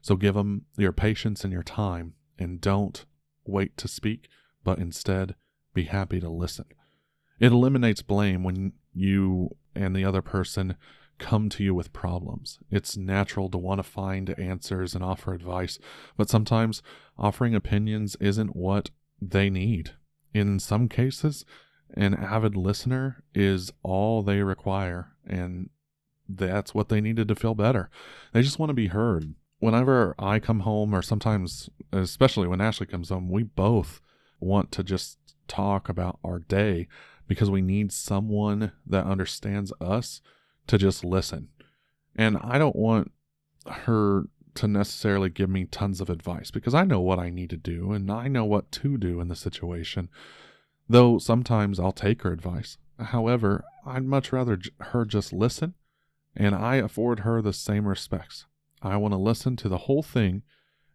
So 0.00 0.16
give 0.16 0.34
them 0.34 0.64
your 0.76 0.92
patience 0.92 1.44
and 1.44 1.52
your 1.52 1.62
time 1.62 2.14
and 2.38 2.60
don't 2.60 3.04
wait 3.44 3.76
to 3.76 3.88
speak, 3.88 4.28
but 4.64 4.78
instead 4.78 5.34
be 5.74 5.84
happy 5.84 6.20
to 6.20 6.30
listen. 6.30 6.66
It 7.38 7.52
eliminates 7.52 8.02
blame 8.02 8.42
when 8.42 8.72
you 8.94 9.56
and 9.74 9.94
the 9.94 10.04
other 10.04 10.22
person 10.22 10.76
come 11.18 11.48
to 11.50 11.64
you 11.64 11.74
with 11.74 11.92
problems. 11.92 12.58
It's 12.70 12.96
natural 12.96 13.48
to 13.50 13.58
want 13.58 13.78
to 13.78 13.82
find 13.82 14.30
answers 14.38 14.94
and 14.94 15.04
offer 15.04 15.34
advice, 15.34 15.78
but 16.16 16.28
sometimes 16.28 16.82
offering 17.18 17.54
opinions 17.54 18.16
isn't 18.20 18.56
what 18.56 18.90
they 19.20 19.50
need. 19.50 19.92
In 20.32 20.58
some 20.58 20.88
cases, 20.88 21.44
an 21.94 22.14
avid 22.14 22.56
listener 22.56 23.24
is 23.34 23.72
all 23.82 24.22
they 24.22 24.42
require, 24.42 25.12
and 25.26 25.70
that's 26.28 26.74
what 26.74 26.88
they 26.88 27.00
needed 27.00 27.28
to 27.28 27.34
feel 27.34 27.54
better. 27.54 27.90
They 28.32 28.42
just 28.42 28.58
want 28.58 28.70
to 28.70 28.74
be 28.74 28.88
heard. 28.88 29.34
Whenever 29.58 30.14
I 30.18 30.38
come 30.38 30.60
home, 30.60 30.94
or 30.94 31.02
sometimes, 31.02 31.68
especially 31.92 32.46
when 32.46 32.60
Ashley 32.60 32.86
comes 32.86 33.08
home, 33.08 33.30
we 33.30 33.42
both 33.42 34.00
want 34.38 34.70
to 34.72 34.84
just 34.84 35.18
talk 35.48 35.88
about 35.88 36.18
our 36.22 36.38
day 36.38 36.86
because 37.26 37.50
we 37.50 37.62
need 37.62 37.90
someone 37.92 38.72
that 38.86 39.06
understands 39.06 39.72
us 39.80 40.20
to 40.68 40.78
just 40.78 41.04
listen. 41.04 41.48
And 42.14 42.38
I 42.40 42.58
don't 42.58 42.76
want 42.76 43.12
her 43.66 44.24
to 44.54 44.68
necessarily 44.68 45.30
give 45.30 45.48
me 45.48 45.64
tons 45.64 46.00
of 46.00 46.10
advice 46.10 46.50
because 46.50 46.74
I 46.74 46.84
know 46.84 47.00
what 47.00 47.18
I 47.18 47.30
need 47.30 47.50
to 47.50 47.56
do 47.56 47.92
and 47.92 48.10
I 48.10 48.28
know 48.28 48.44
what 48.44 48.72
to 48.72 48.96
do 48.96 49.20
in 49.20 49.28
the 49.28 49.36
situation. 49.36 50.08
Though 50.88 51.18
sometimes 51.18 51.78
I'll 51.78 51.92
take 51.92 52.22
her 52.22 52.32
advice. 52.32 52.78
However, 52.98 53.64
I'd 53.86 54.04
much 54.04 54.32
rather 54.32 54.58
her 54.80 55.04
just 55.04 55.32
listen 55.32 55.74
and 56.34 56.54
I 56.54 56.76
afford 56.76 57.20
her 57.20 57.40
the 57.40 57.52
same 57.52 57.86
respects. 57.86 58.46
I 58.82 58.96
want 58.96 59.12
to 59.12 59.18
listen 59.18 59.56
to 59.56 59.68
the 59.68 59.78
whole 59.78 60.02
thing 60.02 60.42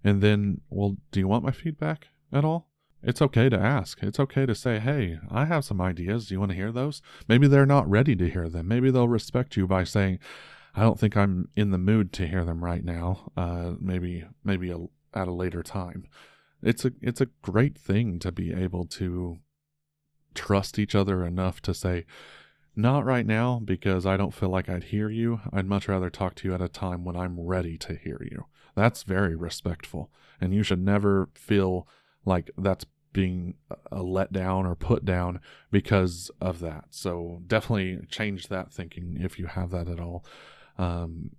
and 0.03 0.21
then, 0.21 0.61
well, 0.69 0.97
do 1.11 1.21
you 1.21 1.27
want 1.27 1.45
my 1.45 1.51
feedback 1.51 2.07
at 2.31 2.43
all? 2.43 2.69
It's 3.03 3.21
okay 3.21 3.49
to 3.49 3.59
ask. 3.59 4.01
It's 4.01 4.19
okay 4.19 4.45
to 4.45 4.55
say, 4.55 4.79
hey, 4.79 5.19
I 5.29 5.45
have 5.45 5.65
some 5.65 5.81
ideas. 5.81 6.27
Do 6.27 6.35
you 6.35 6.39
want 6.39 6.51
to 6.51 6.57
hear 6.57 6.71
those? 6.71 7.01
Maybe 7.27 7.47
they're 7.47 7.65
not 7.65 7.89
ready 7.89 8.15
to 8.15 8.29
hear 8.29 8.47
them. 8.47 8.67
Maybe 8.67 8.91
they'll 8.91 9.09
respect 9.09 9.57
you 9.57 9.67
by 9.67 9.83
saying, 9.83 10.19
I 10.73 10.81
don't 10.81 10.99
think 10.99 11.17
I'm 11.17 11.49
in 11.55 11.71
the 11.71 11.77
mood 11.77 12.13
to 12.13 12.27
hear 12.27 12.45
them 12.45 12.63
right 12.63 12.83
now. 12.83 13.31
Uh, 13.35 13.73
maybe, 13.79 14.23
maybe 14.43 14.71
a, 14.71 14.77
at 15.13 15.27
a 15.27 15.33
later 15.33 15.63
time. 15.63 16.07
It's 16.61 16.85
a, 16.85 16.93
it's 17.01 17.19
a 17.19 17.27
great 17.41 17.77
thing 17.77 18.19
to 18.19 18.31
be 18.31 18.53
able 18.53 18.85
to 18.85 19.39
trust 20.33 20.79
each 20.79 20.95
other 20.95 21.25
enough 21.25 21.61
to 21.63 21.73
say, 21.73 22.05
not 22.75 23.05
right 23.05 23.25
now 23.25 23.61
because 23.63 24.05
I 24.05 24.17
don't 24.17 24.33
feel 24.33 24.49
like 24.49 24.69
I'd 24.69 24.85
hear 24.85 25.09
you. 25.09 25.41
I'd 25.51 25.67
much 25.67 25.87
rather 25.87 26.09
talk 26.09 26.35
to 26.35 26.47
you 26.47 26.55
at 26.55 26.61
a 26.61 26.69
time 26.69 27.03
when 27.03 27.15
I'm 27.15 27.39
ready 27.39 27.77
to 27.79 27.95
hear 27.95 28.19
you. 28.31 28.45
That's 28.75 29.03
very 29.03 29.35
respectful. 29.35 30.09
And 30.41 30.53
you 30.53 30.63
should 30.63 30.83
never 30.83 31.29
feel 31.35 31.87
like 32.25 32.49
that's 32.57 32.85
being 33.13 33.55
a 33.91 33.99
letdown 33.99 34.65
or 34.65 34.75
put 34.75 35.05
down 35.05 35.39
because 35.71 36.31
of 36.41 36.59
that. 36.59 36.85
So 36.89 37.41
definitely 37.47 38.05
change 38.09 38.47
that 38.47 38.73
thinking 38.73 39.17
if 39.21 39.39
you 39.39 39.45
have 39.45 39.71
that 39.71 39.87
at 39.87 39.99
all. 39.99 40.25
Um, 40.77 41.29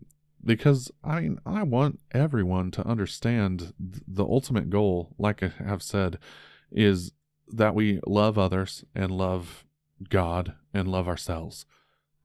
because 0.44 0.90
I 1.02 1.20
mean, 1.20 1.40
I 1.44 1.62
want 1.62 2.00
everyone 2.12 2.70
to 2.72 2.86
understand 2.86 3.74
the 3.78 4.24
ultimate 4.24 4.70
goal, 4.70 5.14
like 5.18 5.42
I 5.42 5.52
have 5.62 5.82
said, 5.82 6.18
is 6.70 7.12
that 7.48 7.74
we 7.74 8.00
love 8.06 8.38
others 8.38 8.84
and 8.94 9.10
love 9.10 9.64
God, 10.08 10.54
and 10.72 10.88
love 10.88 11.08
ourselves. 11.08 11.66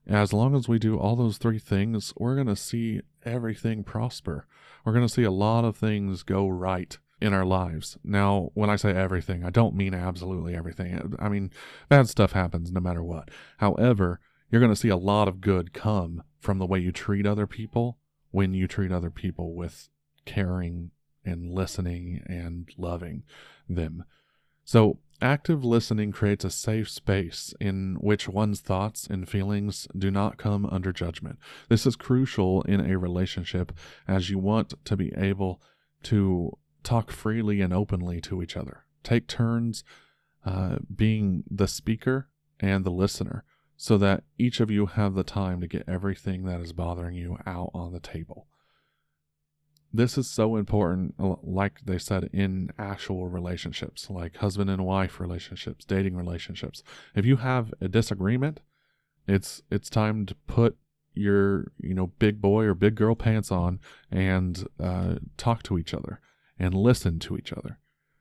As 0.06 0.32
long 0.32 0.56
as 0.56 0.68
we 0.68 0.78
do 0.78 0.98
all 0.98 1.16
those 1.16 1.38
three 1.38 1.58
things, 1.58 2.12
we're 2.16 2.34
going 2.34 2.46
to 2.46 2.56
see 2.56 3.00
everything 3.24 3.84
prosper. 3.84 4.46
We're 4.84 4.92
going 4.92 5.06
to 5.06 5.12
see 5.12 5.22
a 5.22 5.30
lot 5.30 5.64
of 5.64 5.76
things 5.76 6.22
go 6.22 6.48
right 6.48 6.98
in 7.20 7.34
our 7.34 7.44
lives. 7.44 7.98
Now, 8.02 8.50
when 8.54 8.70
I 8.70 8.76
say 8.76 8.92
everything, 8.92 9.44
I 9.44 9.50
don't 9.50 9.74
mean 9.74 9.94
absolutely 9.94 10.54
everything. 10.54 11.16
I 11.18 11.28
mean, 11.28 11.50
bad 11.88 12.08
stuff 12.08 12.32
happens 12.32 12.72
no 12.72 12.80
matter 12.80 13.02
what. 13.02 13.30
However, 13.58 14.20
you're 14.50 14.60
going 14.60 14.72
to 14.72 14.80
see 14.80 14.88
a 14.88 14.96
lot 14.96 15.28
of 15.28 15.40
good 15.40 15.72
come 15.72 16.22
from 16.40 16.58
the 16.58 16.66
way 16.66 16.78
you 16.78 16.92
treat 16.92 17.26
other 17.26 17.46
people 17.46 17.98
when 18.30 18.54
you 18.54 18.66
treat 18.66 18.92
other 18.92 19.10
people 19.10 19.54
with 19.54 19.88
caring 20.24 20.90
and 21.24 21.52
listening 21.52 22.22
and 22.26 22.68
loving 22.76 23.22
them. 23.68 24.04
So, 24.64 24.98
active 25.20 25.64
listening 25.64 26.12
creates 26.12 26.44
a 26.44 26.50
safe 26.50 26.88
space 26.88 27.52
in 27.60 27.96
which 28.00 28.28
one's 28.28 28.60
thoughts 28.60 29.06
and 29.06 29.28
feelings 29.28 29.86
do 29.96 30.10
not 30.10 30.38
come 30.38 30.64
under 30.66 30.92
judgment. 30.92 31.38
This 31.68 31.86
is 31.86 31.96
crucial 31.96 32.62
in 32.62 32.80
a 32.80 32.98
relationship 32.98 33.72
as 34.08 34.30
you 34.30 34.38
want 34.38 34.74
to 34.84 34.96
be 34.96 35.12
able 35.16 35.60
to 36.04 36.56
talk 36.82 37.10
freely 37.10 37.60
and 37.60 37.72
openly 37.72 38.20
to 38.22 38.42
each 38.42 38.56
other. 38.56 38.84
Take 39.02 39.26
turns 39.26 39.84
uh, 40.44 40.76
being 40.94 41.44
the 41.50 41.68
speaker 41.68 42.28
and 42.58 42.84
the 42.84 42.90
listener 42.90 43.44
so 43.76 43.96
that 43.98 44.24
each 44.38 44.60
of 44.60 44.70
you 44.70 44.86
have 44.86 45.14
the 45.14 45.24
time 45.24 45.60
to 45.60 45.66
get 45.66 45.88
everything 45.88 46.44
that 46.44 46.60
is 46.60 46.72
bothering 46.72 47.14
you 47.14 47.38
out 47.46 47.70
on 47.72 47.92
the 47.92 48.00
table. 48.00 48.46
This 49.92 50.16
is 50.16 50.30
so 50.30 50.56
important, 50.56 51.14
uh, 51.18 51.34
like 51.42 51.80
they 51.84 51.98
said, 51.98 52.30
in 52.32 52.70
actual 52.78 53.28
relationships, 53.28 54.08
like 54.08 54.36
husband 54.36 54.70
and 54.70 54.84
wife 54.84 55.18
relationships, 55.18 55.84
dating 55.84 56.14
relationships. 56.14 56.82
If 57.14 57.26
you 57.26 57.36
have 57.36 57.72
a 57.80 57.88
disagreement, 57.88 58.60
it's 59.26 59.62
it's 59.70 59.90
time 59.90 60.26
to 60.26 60.34
put 60.46 60.76
your 61.14 61.72
you 61.78 61.94
know 61.94 62.08
big 62.18 62.40
boy 62.40 62.64
or 62.64 62.74
big 62.74 62.94
girl 62.94 63.14
pants 63.14 63.50
on 63.50 63.80
and 64.10 64.66
uh, 64.78 65.16
talk 65.36 65.62
to 65.64 65.78
each 65.78 65.92
other 65.92 66.20
and 66.60 66.74
listen 66.74 67.18
to 67.20 67.36
each 67.36 67.52
other. 67.52 67.78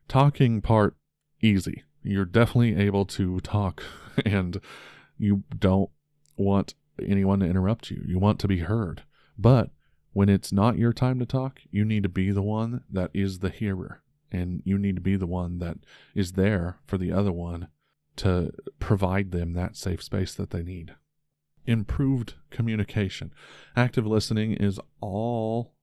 Talking 0.08 0.62
part 0.62 0.96
easy. 1.42 1.84
You're 2.02 2.26
definitely 2.26 2.78
able 2.78 3.06
to 3.06 3.40
talk 3.42 3.84
and 4.26 4.60
you 5.18 5.44
don't 5.58 5.90
want 6.38 6.74
anyone 7.06 7.42
to 7.42 7.46
interrupt 7.46 7.92
you. 7.92 8.02
You 8.08 8.18
want 8.18 8.40
to 8.40 8.48
be 8.48 8.60
heard. 8.60 9.04
But 9.38 9.70
when 10.14 10.30
it's 10.30 10.52
not 10.52 10.78
your 10.78 10.94
time 10.94 11.20
to 11.20 11.26
talk, 11.26 11.60
you 11.70 11.86
need 11.86 12.04
to 12.04 12.10
be 12.10 12.32
the 12.32 12.42
one 12.42 12.84
that 12.90 13.12
is 13.14 13.40
the 13.40 13.50
hearer 13.50 14.02
and 14.32 14.62
you 14.64 14.78
need 14.78 14.96
to 14.96 15.02
be 15.02 15.16
the 15.16 15.28
one 15.28 15.60
that 15.60 15.78
is 16.16 16.34
there 16.34 16.78
for 16.86 16.98
the 16.98 17.12
other 17.12 17.32
one 17.32 17.68
to 18.16 18.52
provide 18.80 19.32
them 19.32 19.54
that 19.54 19.76
safe 19.76 20.04
space 20.04 20.34
that 20.36 20.52
they 20.52 20.64
need. 20.64 20.94
Improved 21.66 22.36
communication. 22.50 23.32
Active 23.76 24.06
listening 24.06 24.54
is 24.54 24.80
all 25.02 25.74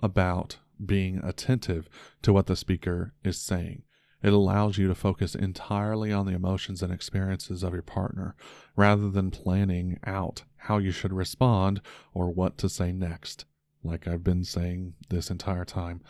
about 0.00 0.58
being 0.84 1.20
attentive 1.22 1.88
to 2.22 2.32
what 2.32 2.46
the 2.46 2.56
speaker 2.56 3.14
is 3.24 3.38
saying. 3.38 3.82
It 4.22 4.32
allows 4.32 4.78
you 4.78 4.88
to 4.88 4.94
focus 4.94 5.34
entirely 5.34 6.12
on 6.12 6.26
the 6.26 6.34
emotions 6.34 6.82
and 6.82 6.92
experiences 6.92 7.62
of 7.62 7.72
your 7.72 7.82
partner 7.82 8.34
rather 8.74 9.10
than 9.10 9.30
planning 9.30 9.98
out 10.04 10.42
how 10.56 10.78
you 10.78 10.90
should 10.90 11.12
respond 11.12 11.80
or 12.12 12.30
what 12.30 12.58
to 12.58 12.68
say 12.68 12.92
next. 12.92 13.44
Like 13.84 14.08
I've 14.08 14.24
been 14.24 14.42
saying 14.42 14.94
this 15.10 15.30
entire 15.30 15.64
time, 15.64 16.00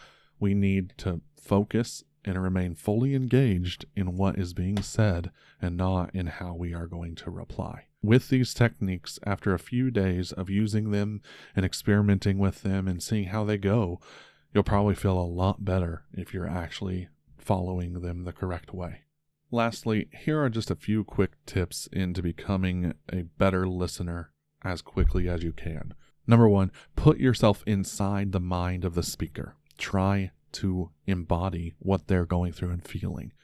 we 0.40 0.54
need 0.54 0.94
to 0.98 1.20
focus 1.38 2.04
and 2.24 2.42
remain 2.42 2.74
fully 2.74 3.14
engaged 3.14 3.84
in 3.94 4.16
what 4.16 4.38
is 4.38 4.52
being 4.52 4.82
said 4.82 5.30
and 5.60 5.76
not 5.76 6.14
in 6.14 6.26
how 6.26 6.54
we 6.54 6.74
are 6.74 6.86
going 6.86 7.14
to 7.14 7.30
reply. 7.30 7.84
With 8.02 8.28
these 8.28 8.54
techniques, 8.54 9.18
after 9.24 9.54
a 9.54 9.58
few 9.58 9.90
days 9.90 10.32
of 10.32 10.50
using 10.50 10.90
them 10.90 11.22
and 11.54 11.64
experimenting 11.64 12.38
with 12.38 12.62
them 12.62 12.88
and 12.88 13.02
seeing 13.02 13.28
how 13.28 13.44
they 13.44 13.58
go, 13.58 14.00
You'll 14.56 14.62
probably 14.62 14.94
feel 14.94 15.20
a 15.20 15.20
lot 15.20 15.66
better 15.66 16.04
if 16.14 16.32
you're 16.32 16.48
actually 16.48 17.08
following 17.36 18.00
them 18.00 18.24
the 18.24 18.32
correct 18.32 18.72
way. 18.72 19.02
Lastly, 19.50 20.08
here 20.18 20.42
are 20.42 20.48
just 20.48 20.70
a 20.70 20.74
few 20.74 21.04
quick 21.04 21.32
tips 21.44 21.90
into 21.92 22.22
becoming 22.22 22.94
a 23.12 23.24
better 23.36 23.68
listener 23.68 24.30
as 24.64 24.80
quickly 24.80 25.28
as 25.28 25.42
you 25.42 25.52
can. 25.52 25.92
Number 26.26 26.48
one, 26.48 26.72
put 26.96 27.18
yourself 27.18 27.62
inside 27.66 28.32
the 28.32 28.40
mind 28.40 28.86
of 28.86 28.94
the 28.94 29.02
speaker. 29.02 29.56
Try 29.76 30.30
to 30.52 30.90
embody 31.06 31.74
what 31.78 32.06
they're 32.06 32.24
going 32.24 32.52
through 32.52 32.70
and 32.70 32.82
feeling. 32.82 33.34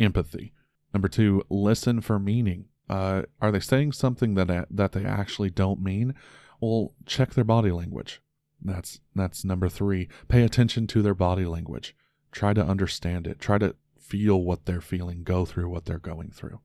Empathy. 0.00 0.54
Number 0.94 1.08
two, 1.08 1.42
listen 1.50 2.00
for 2.00 2.18
meaning. 2.18 2.64
Uh, 2.88 3.24
are 3.42 3.52
they 3.52 3.60
saying 3.60 3.92
something 3.92 4.36
that 4.36 4.68
that 4.70 4.92
they 4.92 5.04
actually 5.04 5.50
don't 5.50 5.82
mean? 5.82 6.14
Well, 6.62 6.94
check 7.04 7.34
their 7.34 7.44
body 7.44 7.72
language. 7.72 8.22
That's 8.64 9.00
that's 9.14 9.44
number 9.44 9.68
3. 9.68 10.08
Pay 10.28 10.42
attention 10.42 10.86
to 10.88 11.02
their 11.02 11.14
body 11.14 11.44
language. 11.44 11.94
Try 12.30 12.54
to 12.54 12.64
understand 12.64 13.26
it. 13.26 13.40
Try 13.40 13.58
to 13.58 13.74
feel 13.98 14.42
what 14.42 14.66
they're 14.66 14.80
feeling, 14.80 15.22
go 15.22 15.44
through 15.44 15.68
what 15.68 15.86
they're 15.86 15.98
going 15.98 16.30
through. 16.30 16.60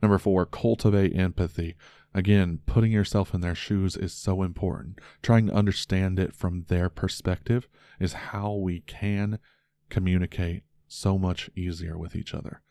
Number 0.00 0.18
4, 0.18 0.46
cultivate 0.46 1.16
empathy. 1.16 1.76
Again, 2.14 2.60
putting 2.66 2.92
yourself 2.92 3.34
in 3.34 3.40
their 3.40 3.54
shoes 3.54 3.96
is 3.96 4.12
so 4.12 4.42
important. 4.42 5.00
Trying 5.22 5.48
to 5.48 5.54
understand 5.54 6.18
it 6.18 6.34
from 6.34 6.64
their 6.68 6.88
perspective 6.88 7.68
is 8.00 8.12
how 8.12 8.54
we 8.54 8.80
can 8.80 9.38
communicate 9.90 10.62
so 10.86 11.18
much 11.18 11.50
easier 11.54 11.98
with 11.98 12.16
each 12.16 12.32
other. 12.32 12.62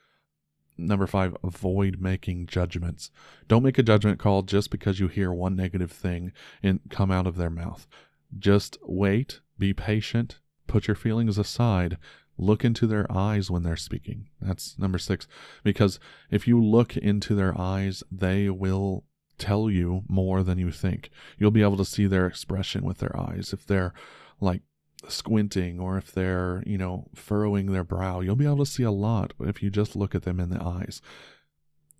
Number 0.77 1.07
five, 1.07 1.35
avoid 1.43 1.99
making 1.99 2.47
judgments. 2.47 3.09
Don't 3.47 3.63
make 3.63 3.79
a 3.79 3.83
judgment 3.83 4.19
call 4.19 4.43
just 4.43 4.69
because 4.69 4.99
you 4.99 5.07
hear 5.07 5.31
one 5.31 5.55
negative 5.55 5.91
thing 5.91 6.31
and 6.61 6.79
come 6.89 7.09
out 7.09 7.25
of 7.25 7.35
their 7.35 7.49
mouth. 7.49 7.87
Just 8.37 8.77
wait, 8.83 9.41
be 9.57 9.73
patient, 9.73 10.39
put 10.67 10.87
your 10.87 10.95
feelings 10.95 11.37
aside, 11.37 11.97
look 12.37 12.63
into 12.63 12.85
their 12.87 13.11
eyes 13.11 13.49
when 13.49 13.63
they're 13.63 13.75
speaking. 13.75 14.29
That's 14.41 14.77
number 14.77 14.97
six. 14.97 15.27
Because 15.63 15.99
if 16.29 16.47
you 16.47 16.63
look 16.63 16.95
into 16.95 17.35
their 17.35 17.59
eyes, 17.59 18.03
they 18.11 18.49
will 18.49 19.05
tell 19.37 19.69
you 19.69 20.03
more 20.07 20.43
than 20.43 20.57
you 20.57 20.71
think. 20.71 21.09
You'll 21.37 21.51
be 21.51 21.61
able 21.61 21.77
to 21.77 21.85
see 21.85 22.07
their 22.07 22.27
expression 22.27 22.83
with 22.83 22.97
their 22.99 23.15
eyes. 23.17 23.53
If 23.53 23.65
they're 23.65 23.93
like 24.39 24.61
squinting 25.07 25.79
or 25.79 25.97
if 25.97 26.11
they're, 26.11 26.63
you 26.65 26.77
know, 26.77 27.07
furrowing 27.13 27.71
their 27.71 27.83
brow, 27.83 28.19
you'll 28.19 28.35
be 28.35 28.45
able 28.45 28.57
to 28.57 28.65
see 28.65 28.83
a 28.83 28.91
lot 28.91 29.33
if 29.39 29.61
you 29.61 29.69
just 29.69 29.95
look 29.95 30.15
at 30.15 30.23
them 30.23 30.39
in 30.39 30.49
the 30.49 30.61
eyes. 30.61 31.01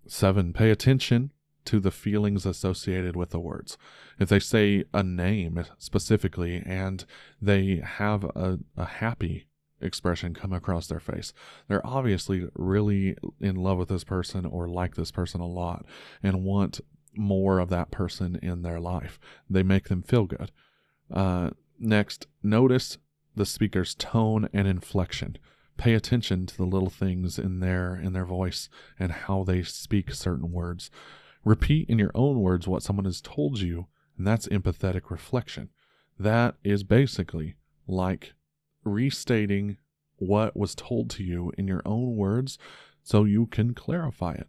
Seven, 0.06 0.52
pay 0.52 0.70
attention 0.70 1.30
to 1.68 1.80
the 1.80 1.90
feelings 1.90 2.46
associated 2.46 3.14
with 3.14 3.28
the 3.28 3.38
words. 3.38 3.76
If 4.18 4.30
they 4.30 4.38
say 4.38 4.84
a 4.94 5.02
name 5.02 5.62
specifically 5.76 6.62
and 6.64 7.04
they 7.42 7.82
have 7.84 8.24
a, 8.24 8.58
a 8.74 8.86
happy 8.86 9.48
expression 9.78 10.32
come 10.32 10.54
across 10.54 10.86
their 10.86 10.98
face, 10.98 11.34
they're 11.68 11.86
obviously 11.86 12.48
really 12.54 13.18
in 13.38 13.56
love 13.56 13.76
with 13.76 13.90
this 13.90 14.02
person 14.02 14.46
or 14.46 14.66
like 14.66 14.94
this 14.94 15.10
person 15.10 15.42
a 15.42 15.46
lot 15.46 15.84
and 16.22 16.42
want 16.42 16.80
more 17.14 17.58
of 17.58 17.68
that 17.68 17.90
person 17.90 18.38
in 18.42 18.62
their 18.62 18.80
life. 18.80 19.20
They 19.50 19.62
make 19.62 19.88
them 19.88 20.00
feel 20.00 20.24
good. 20.24 20.50
Uh, 21.12 21.50
next, 21.78 22.28
notice 22.42 22.96
the 23.36 23.44
speaker's 23.44 23.94
tone 23.94 24.48
and 24.54 24.66
inflection 24.66 25.36
pay 25.76 25.94
attention 25.94 26.44
to 26.44 26.56
the 26.56 26.66
little 26.66 26.90
things 26.90 27.38
in 27.38 27.60
their 27.60 27.94
in 27.94 28.12
their 28.12 28.24
voice 28.24 28.68
and 28.98 29.12
how 29.12 29.44
they 29.44 29.62
speak 29.62 30.12
certain 30.12 30.50
words 30.50 30.90
Repeat 31.44 31.88
in 31.88 31.98
your 31.98 32.10
own 32.14 32.40
words 32.40 32.66
what 32.68 32.82
someone 32.82 33.04
has 33.04 33.20
told 33.20 33.60
you, 33.60 33.86
and 34.16 34.26
that's 34.26 34.48
empathetic 34.48 35.10
reflection. 35.10 35.70
That 36.18 36.56
is 36.64 36.82
basically 36.82 37.54
like 37.86 38.34
restating 38.84 39.78
what 40.16 40.56
was 40.56 40.74
told 40.74 41.10
to 41.10 41.22
you 41.22 41.52
in 41.56 41.68
your 41.68 41.82
own 41.86 42.16
words 42.16 42.58
so 43.02 43.24
you 43.24 43.46
can 43.46 43.72
clarify 43.72 44.32
it. 44.32 44.48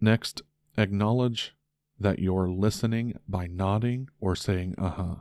Next, 0.00 0.42
acknowledge 0.76 1.54
that 1.98 2.18
you're 2.18 2.48
listening 2.48 3.18
by 3.26 3.46
nodding 3.46 4.08
or 4.20 4.36
saying, 4.36 4.74
uh 4.76 4.90
huh, 4.90 5.14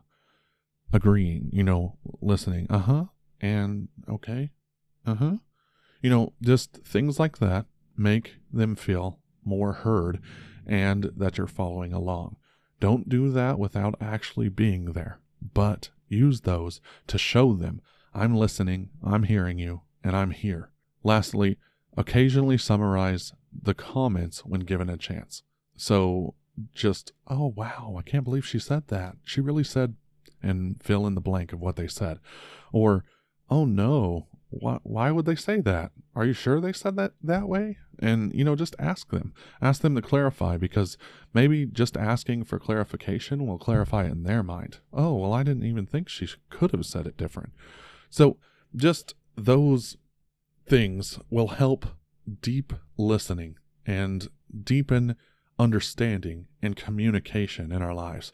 agreeing, 0.92 1.50
you 1.54 1.64
know, 1.64 1.98
listening, 2.22 2.68
uh 2.70 2.80
huh, 2.80 3.06
and 3.40 3.88
okay, 4.10 4.52
uh 5.06 5.16
huh. 5.16 5.36
You 6.02 6.10
know, 6.10 6.34
just 6.42 6.74
things 6.84 7.20
like 7.20 7.38
that 7.40 7.66
make 7.98 8.36
them 8.52 8.76
feel 8.76 9.20
more 9.44 9.74
heard 9.74 10.20
and 10.66 11.12
that 11.16 11.38
you're 11.38 11.48
following 11.48 11.94
along. 11.94 12.38
Don't 12.80 13.10
do 13.10 13.32
that 13.32 13.58
without 13.58 13.96
actually 14.02 14.50
being 14.50 14.94
there, 14.94 15.20
but 15.54 15.90
use 16.08 16.42
those 16.42 16.82
to 17.08 17.18
show 17.18 17.54
them 17.54 17.82
I'm 18.16 18.34
listening, 18.34 18.92
I'm 19.04 19.24
hearing 19.24 19.60
you, 19.60 19.82
and 20.02 20.16
I'm 20.16 20.32
here. 20.32 20.70
Lastly, 21.04 21.58
occasionally 21.98 22.58
summarize 22.58 23.34
the 23.52 23.74
comments 23.74 24.46
when 24.46 24.62
given 24.62 24.90
a 24.90 24.96
chance. 24.96 25.44
So 25.76 26.34
just, 26.74 27.12
oh 27.28 27.52
wow, 27.54 27.98
I 28.00 28.02
can't 28.04 28.24
believe 28.24 28.46
she 28.46 28.58
said 28.58 28.88
that. 28.88 29.18
She 29.26 29.42
really 29.42 29.66
said, 29.66 29.96
and 30.42 30.82
fill 30.82 31.06
in 31.06 31.16
the 31.16 31.22
blank 31.22 31.52
of 31.52 31.60
what 31.60 31.76
they 31.76 31.88
said. 31.88 32.20
Or, 32.72 33.04
oh 33.50 33.66
no, 33.66 34.28
why, 34.60 35.12
would 35.12 35.26
they 35.26 35.36
say 35.36 35.62
that? 35.62 35.92
Are 36.16 36.26
you 36.26 36.34
sure 36.34 36.60
they 36.60 36.74
said 36.74 36.96
that 36.96 37.14
that 37.22 37.48
way? 37.48 37.78
And, 38.00 38.34
you 38.34 38.44
know, 38.44 38.56
just 38.56 38.76
ask 38.80 39.10
them. 39.12 39.34
Ask 39.62 39.82
them 39.82 39.96
to 39.96 40.02
clarify 40.02 40.58
because 40.58 40.98
maybe 41.34 41.66
just 41.66 41.96
asking 41.96 42.46
for 42.46 42.60
clarification 42.60 43.46
will 43.46 43.58
clarify 43.58 44.06
in 44.06 44.24
their 44.24 44.44
mind. 44.44 44.80
Oh, 44.94 45.16
well, 45.16 45.34
I 45.34 45.44
didn't 45.44 45.66
even 45.66 45.86
think 45.86 46.10
she 46.10 46.28
could 46.50 46.72
have 46.72 46.86
said 46.86 47.08
it 47.08 47.18
different. 47.18 47.54
So 48.10 48.38
just 48.76 49.16
those 49.36 49.98
things 50.68 51.20
will 51.30 51.50
help 51.50 51.86
deep 52.42 52.74
listening 52.98 53.56
and 53.86 54.28
deepen 54.64 55.16
understanding 55.58 56.48
and 56.62 56.76
communication 56.76 57.72
in 57.72 57.82
our 57.82 57.94
lives. 57.94 58.32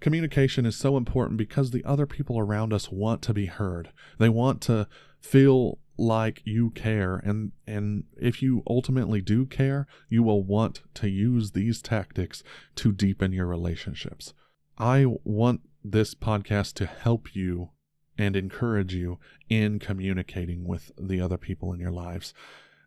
Communication 0.00 0.66
is 0.66 0.74
so 0.74 0.96
important 0.96 1.38
because 1.38 1.70
the 1.70 1.84
other 1.84 2.06
people 2.06 2.38
around 2.38 2.72
us 2.72 2.90
want 2.90 3.22
to 3.22 3.32
be 3.32 3.46
heard. 3.46 3.90
They 4.18 4.28
want 4.28 4.60
to 4.62 4.88
feel 5.22 5.78
like 5.96 6.42
you 6.44 6.70
care 6.70 7.16
and 7.16 7.52
and 7.66 8.04
if 8.16 8.42
you 8.42 8.62
ultimately 8.66 9.20
do 9.20 9.46
care, 9.46 9.86
you 10.08 10.22
will 10.22 10.42
want 10.42 10.82
to 10.94 11.08
use 11.08 11.52
these 11.52 11.80
tactics 11.80 12.42
to 12.74 12.92
deepen 12.92 13.32
your 13.32 13.46
relationships. 13.46 14.34
I 14.78 15.06
want 15.24 15.60
this 15.84 16.14
podcast 16.14 16.74
to 16.74 16.86
help 16.86 17.34
you 17.34 17.70
and 18.18 18.36
encourage 18.36 18.94
you 18.94 19.18
in 19.48 19.78
communicating 19.78 20.66
with 20.66 20.92
the 21.00 21.20
other 21.20 21.38
people 21.38 21.72
in 21.72 21.80
your 21.80 21.90
lives. 21.90 22.34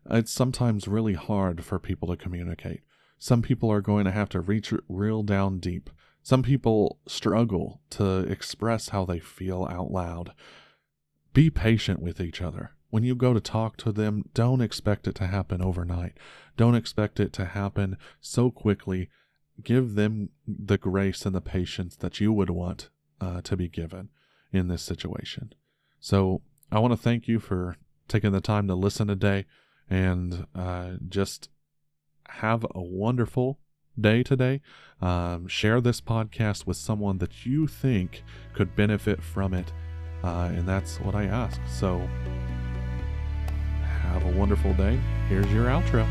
It's 0.08 0.32
sometimes 0.32 0.86
really 0.86 1.14
hard 1.14 1.64
for 1.64 1.78
people 1.78 2.08
to 2.08 2.16
communicate. 2.16 2.82
Some 3.18 3.42
people 3.42 3.70
are 3.70 3.80
going 3.80 4.04
to 4.04 4.10
have 4.10 4.28
to 4.30 4.40
reach 4.40 4.72
real 4.88 5.22
down 5.22 5.58
deep. 5.58 5.90
Some 6.22 6.42
people 6.42 6.98
struggle 7.06 7.80
to 7.90 8.18
express 8.20 8.90
how 8.90 9.04
they 9.04 9.20
feel 9.20 9.66
out 9.70 9.90
loud. 9.90 10.32
Be 11.36 11.50
patient 11.50 12.00
with 12.00 12.18
each 12.18 12.40
other. 12.40 12.70
When 12.88 13.04
you 13.04 13.14
go 13.14 13.34
to 13.34 13.40
talk 13.40 13.76
to 13.78 13.92
them, 13.92 14.24
don't 14.32 14.62
expect 14.62 15.06
it 15.06 15.14
to 15.16 15.26
happen 15.26 15.60
overnight. 15.60 16.14
Don't 16.56 16.74
expect 16.74 17.20
it 17.20 17.30
to 17.34 17.44
happen 17.44 17.98
so 18.22 18.50
quickly. 18.50 19.10
Give 19.62 19.96
them 19.96 20.30
the 20.48 20.78
grace 20.78 21.26
and 21.26 21.34
the 21.34 21.42
patience 21.42 21.94
that 21.96 22.20
you 22.20 22.32
would 22.32 22.48
want 22.48 22.88
uh, 23.20 23.42
to 23.42 23.54
be 23.54 23.68
given 23.68 24.08
in 24.50 24.68
this 24.68 24.80
situation. 24.80 25.52
So 26.00 26.40
I 26.72 26.78
want 26.78 26.94
to 26.94 26.96
thank 26.96 27.28
you 27.28 27.38
for 27.38 27.76
taking 28.08 28.32
the 28.32 28.40
time 28.40 28.66
to 28.68 28.74
listen 28.74 29.08
today 29.08 29.44
and 29.90 30.46
uh, 30.54 30.92
just 31.06 31.50
have 32.28 32.64
a 32.74 32.80
wonderful 32.80 33.58
day 34.00 34.22
today. 34.22 34.62
Um, 35.02 35.48
share 35.48 35.82
this 35.82 36.00
podcast 36.00 36.66
with 36.66 36.78
someone 36.78 37.18
that 37.18 37.44
you 37.44 37.66
think 37.66 38.22
could 38.54 38.74
benefit 38.74 39.22
from 39.22 39.52
it. 39.52 39.70
Uh, 40.26 40.48
and 40.48 40.66
that's 40.66 40.98
what 41.00 41.14
I 41.14 41.26
ask. 41.26 41.60
So 41.68 41.98
have 43.82 44.24
a 44.24 44.32
wonderful 44.36 44.74
day. 44.74 44.98
Here's 45.28 45.50
your 45.52 45.66
outro. 45.66 46.04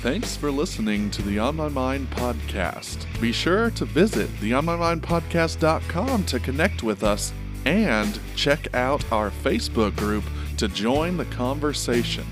Thanks 0.00 0.36
for 0.36 0.50
listening 0.50 1.10
to 1.12 1.22
the 1.22 1.38
On 1.38 1.54
My 1.54 1.68
Mind 1.68 2.10
podcast. 2.10 3.06
Be 3.20 3.30
sure 3.30 3.70
to 3.70 3.84
visit 3.84 4.28
the 4.40 4.50
onmymindpodcast.com 4.52 6.24
to 6.24 6.40
connect 6.40 6.82
with 6.82 7.04
us 7.04 7.32
and 7.64 8.18
check 8.34 8.74
out 8.74 9.04
our 9.12 9.30
Facebook 9.30 9.94
group 9.96 10.24
to 10.56 10.66
join 10.66 11.16
the 11.16 11.24
conversation. 11.26 12.26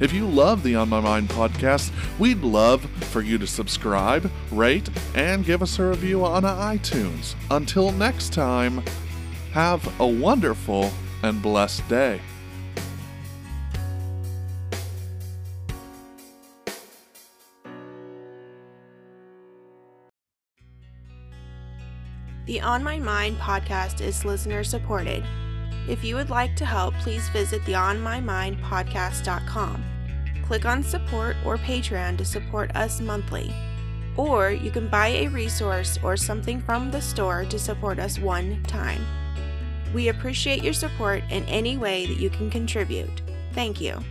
If 0.00 0.12
you 0.12 0.26
love 0.26 0.62
the 0.62 0.74
On 0.74 0.88
My 0.88 1.00
Mind 1.00 1.28
podcast, 1.28 1.92
we'd 2.18 2.40
love 2.40 2.84
for 3.04 3.20
you 3.20 3.38
to 3.38 3.46
subscribe, 3.46 4.30
rate, 4.50 4.88
and 5.14 5.44
give 5.44 5.62
us 5.62 5.78
a 5.78 5.84
review 5.84 6.24
on 6.24 6.42
iTunes. 6.42 7.34
Until 7.50 7.92
next 7.92 8.32
time, 8.32 8.82
have 9.52 10.00
a 10.00 10.06
wonderful 10.06 10.90
and 11.22 11.40
blessed 11.40 11.88
day. 11.88 12.20
The 22.46 22.60
On 22.60 22.82
My 22.82 22.98
Mind 22.98 23.38
podcast 23.38 24.00
is 24.00 24.24
listener 24.24 24.64
supported. 24.64 25.24
If 25.86 26.02
you 26.02 26.16
would 26.16 26.30
like 26.30 26.56
to 26.56 26.64
help, 26.64 26.94
please 26.94 27.28
visit 27.28 27.64
the. 27.66 27.74
Click 30.46 30.64
on 30.64 30.82
support 30.82 31.36
or 31.44 31.58
Patreon 31.58 32.16
to 32.18 32.24
support 32.24 32.74
us 32.74 33.00
monthly. 33.00 33.52
Or 34.16 34.50
you 34.50 34.70
can 34.70 34.88
buy 34.88 35.08
a 35.08 35.28
resource 35.28 35.98
or 36.02 36.16
something 36.16 36.60
from 36.60 36.90
the 36.90 37.00
store 37.00 37.44
to 37.46 37.58
support 37.58 37.98
us 37.98 38.18
one 38.18 38.62
time. 38.64 39.04
We 39.92 40.08
appreciate 40.08 40.62
your 40.62 40.72
support 40.72 41.22
in 41.30 41.44
any 41.44 41.76
way 41.76 42.06
that 42.06 42.18
you 42.18 42.30
can 42.30 42.50
contribute. 42.50 43.22
Thank 43.52 43.80
you. 43.80 44.02